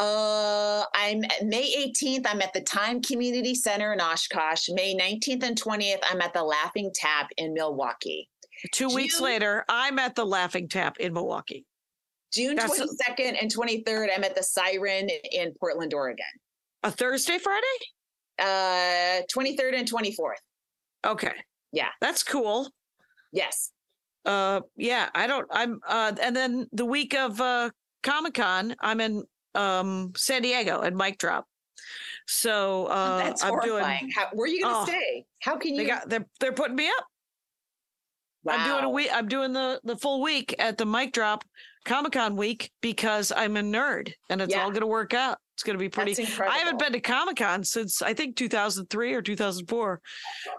[0.00, 2.24] Uh, I'm May 18th.
[2.26, 4.68] I'm at the Time Community Center in Oshkosh.
[4.70, 5.98] May 19th and 20th.
[6.08, 8.28] I'm at the Laughing Tap in Milwaukee.
[8.72, 11.64] Two weeks later, I'm at the Laughing Tap in Milwaukee.
[12.32, 14.08] June That's 22nd and 23rd.
[14.14, 16.24] I'm at the Siren in Portland, Oregon.
[16.82, 17.66] A Thursday, Friday?
[18.38, 20.34] Uh, 23rd and 24th.
[21.06, 21.32] Okay.
[21.72, 21.88] Yeah.
[22.00, 22.70] That's cool.
[23.32, 23.72] Yes.
[24.24, 27.70] Uh yeah, I don't I'm uh and then the week of uh
[28.02, 29.22] Comic-Con, I'm in
[29.54, 31.46] um San Diego at Mic Drop.
[32.26, 34.00] So uh That's I'm horrifying.
[34.00, 34.84] doing How, where are you going to Oh.
[34.86, 35.24] stay?
[35.40, 35.82] How can you?
[35.82, 37.04] they got they're they're putting me up.
[38.44, 38.54] Wow.
[38.58, 41.44] I'm doing a week I'm doing the the full week at the Mic Drop
[41.84, 44.62] Comic-Con week because I'm a nerd and it's Yeah.
[44.64, 45.38] all gonna work out.
[45.54, 49.22] It's gonna be pretty I haven't been to Comic Con since I think 2003 or
[49.22, 50.00] 2004,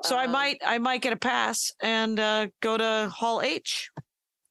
[0.04, 3.90] so I Um, might I might get a pass and uh, go to Hall H,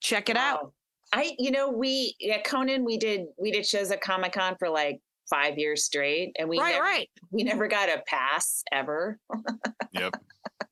[0.00, 0.72] check it out.
[1.12, 4.68] I, you know, we yeah, Conan, we did we did shows at Comic Con for
[4.68, 7.10] like five years straight, and we right, never, right.
[7.30, 9.18] we never got a pass ever.
[9.92, 10.14] yep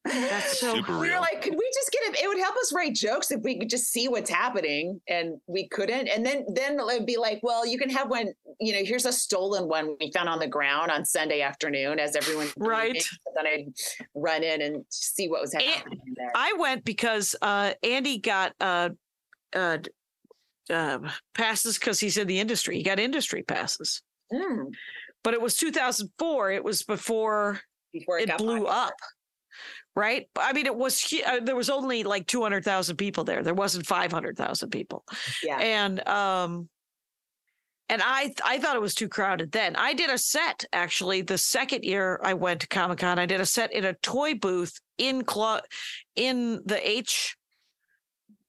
[0.07, 0.75] That's so.
[0.77, 2.21] super we were like, could we just get it?
[2.23, 5.69] It would help us write jokes if we could just see what's happening, and we
[5.69, 6.09] couldn't.
[6.09, 8.33] And then then it'd be like, well, you can have one.
[8.61, 12.17] You know, here's a stolen one we found on the ground on Sunday afternoon as
[12.17, 13.03] everyone Right.
[13.35, 13.67] Then I'd
[14.15, 16.33] run in and see what was And- happening there.
[16.35, 18.91] I went because uh, Andy got uh,
[19.55, 19.79] uh,
[20.71, 20.99] uh,
[21.35, 22.77] passes because he's in the industry.
[22.77, 24.03] He got industry passes,
[24.33, 24.73] Mm,
[25.23, 26.51] but it was 2004.
[26.53, 27.61] It was before
[27.93, 28.71] before it, it blew popular.
[28.73, 28.95] up.
[29.97, 30.29] Right.
[30.39, 33.43] I mean, it was, uh, there was only like 200,000 people there.
[33.43, 35.05] There wasn't 500,000 people.
[35.43, 35.59] Yeah.
[35.59, 36.69] And, um,
[37.89, 39.77] and I I thought it was too crowded then.
[39.77, 43.19] I did a set actually the second year I went to Comic Con.
[43.19, 45.63] I did a set in a toy booth in Cla-
[46.17, 47.37] in the H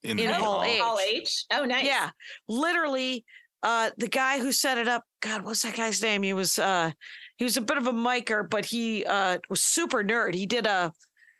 [0.02, 0.64] In, In Hall hall.
[0.64, 0.80] H.
[0.80, 1.44] Hall H.
[1.52, 1.84] Oh, nice.
[1.84, 2.10] Yeah,
[2.48, 3.24] literally,
[3.62, 5.04] uh, the guy who set it up.
[5.20, 6.22] God, what's that guy's name?
[6.24, 6.90] He was uh,
[7.36, 10.34] he was a bit of a micer, but he uh was super nerd.
[10.34, 10.92] He did a.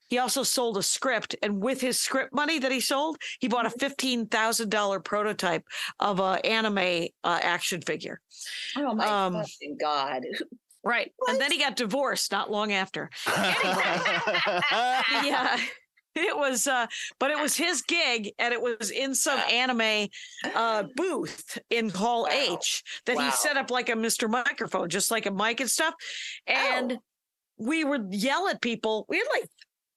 [0.09, 3.67] He also sold a script, and with his script money that he sold, he bought
[3.67, 5.65] a fifteen thousand dollar prototype
[6.01, 8.21] of a anime uh, action figure.
[8.77, 9.45] Oh my Um,
[9.79, 10.25] god.
[10.85, 13.11] Right, and then he got divorced not long after.
[15.25, 15.59] yeah
[16.15, 16.87] it was uh
[17.21, 20.09] but it was his gig and it was in some anime
[20.55, 22.31] uh booth in hall Wow.
[22.33, 25.95] h that he set up like a mr microphone just like a mic and stuff
[26.47, 26.99] and Oh.
[27.59, 29.49] we would yell at people we had like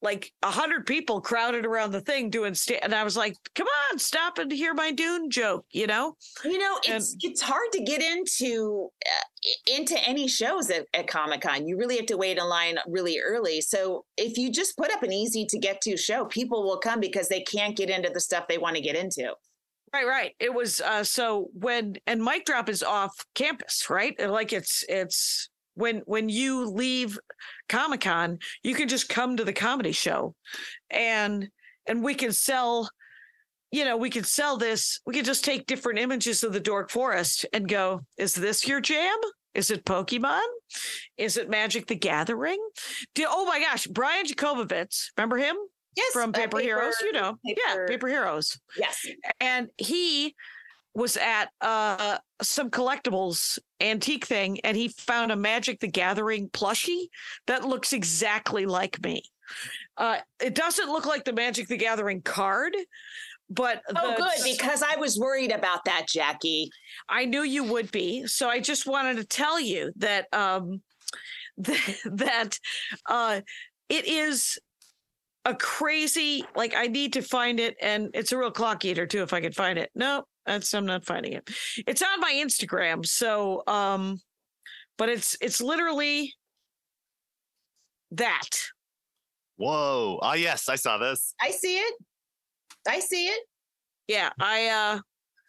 [0.01, 3.67] like a hundred people crowded around the thing doing sta- and i was like come
[3.91, 7.71] on stop and hear my dune joke you know You know, And- it's it's hard
[7.73, 11.67] to get into uh, into any shows at, at Comic Con.
[11.67, 13.61] You really have to wait in line really early.
[13.61, 16.99] So if you just put up an easy to get to show, people will come
[16.99, 19.33] because they can't get into the stuff they want to get into.
[19.93, 20.31] Right, right.
[20.39, 24.15] It was uh so when and mic drop is off campus, right?
[24.19, 25.49] Like it's it's
[25.81, 27.19] when when you leave
[27.67, 30.35] Comic Con, you can just come to the comedy show
[30.89, 31.49] and
[31.87, 32.87] and we can sell,
[33.71, 36.91] you know, we could sell this, we could just take different images of the Dork
[36.91, 39.17] Forest and go, is this your jam?
[39.55, 40.45] Is it Pokemon?
[41.17, 42.59] Is it Magic the Gathering?
[43.15, 45.57] Do, oh my gosh, Brian Jacobovitz, remember him
[45.97, 46.95] Yes, from uh, Paper, Heroes?
[47.01, 49.05] You know, yeah, Paper- Paper Heroes Yes.
[49.41, 50.35] and he
[50.93, 57.05] was at uh some collectibles antique thing and he found a magic the gathering plushie
[57.47, 59.21] that looks exactly like me
[59.97, 62.75] uh it doesn't look like the magic the gathering card
[63.53, 66.69] but Oh, the- good because I was worried about that, Jackie.
[67.09, 68.25] I knew you would be.
[68.25, 70.81] So I just wanted to tell you that um
[71.57, 72.59] that, that
[73.07, 73.41] uh
[73.89, 74.57] it is
[75.43, 79.21] a crazy like I need to find it and it's a real clock eater too
[79.21, 79.91] if I could find it.
[79.95, 81.49] No, that's I'm not finding it.
[81.87, 83.05] It's on my Instagram.
[83.05, 84.19] So um
[84.97, 86.33] but it's it's literally
[88.11, 88.49] that.
[89.57, 90.19] Whoa.
[90.21, 91.33] Ah, yes, I saw this.
[91.39, 91.93] I see it.
[92.87, 93.41] I see it.
[94.07, 94.99] Yeah, I uh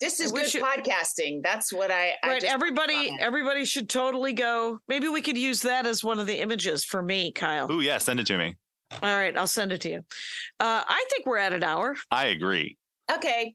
[0.01, 1.43] This is good should- podcasting.
[1.43, 2.13] That's what I.
[2.23, 3.21] I right just everybody comment.
[3.21, 4.79] everybody should totally go.
[4.89, 7.67] Maybe we could use that as one of the images for me, Kyle.
[7.71, 8.55] Oh yeah, send it to me.
[9.03, 9.99] All right, I'll send it to you.
[10.61, 11.97] Uh, I think we're at an hour.
[12.11, 12.77] I agree.
[13.11, 13.55] Okay.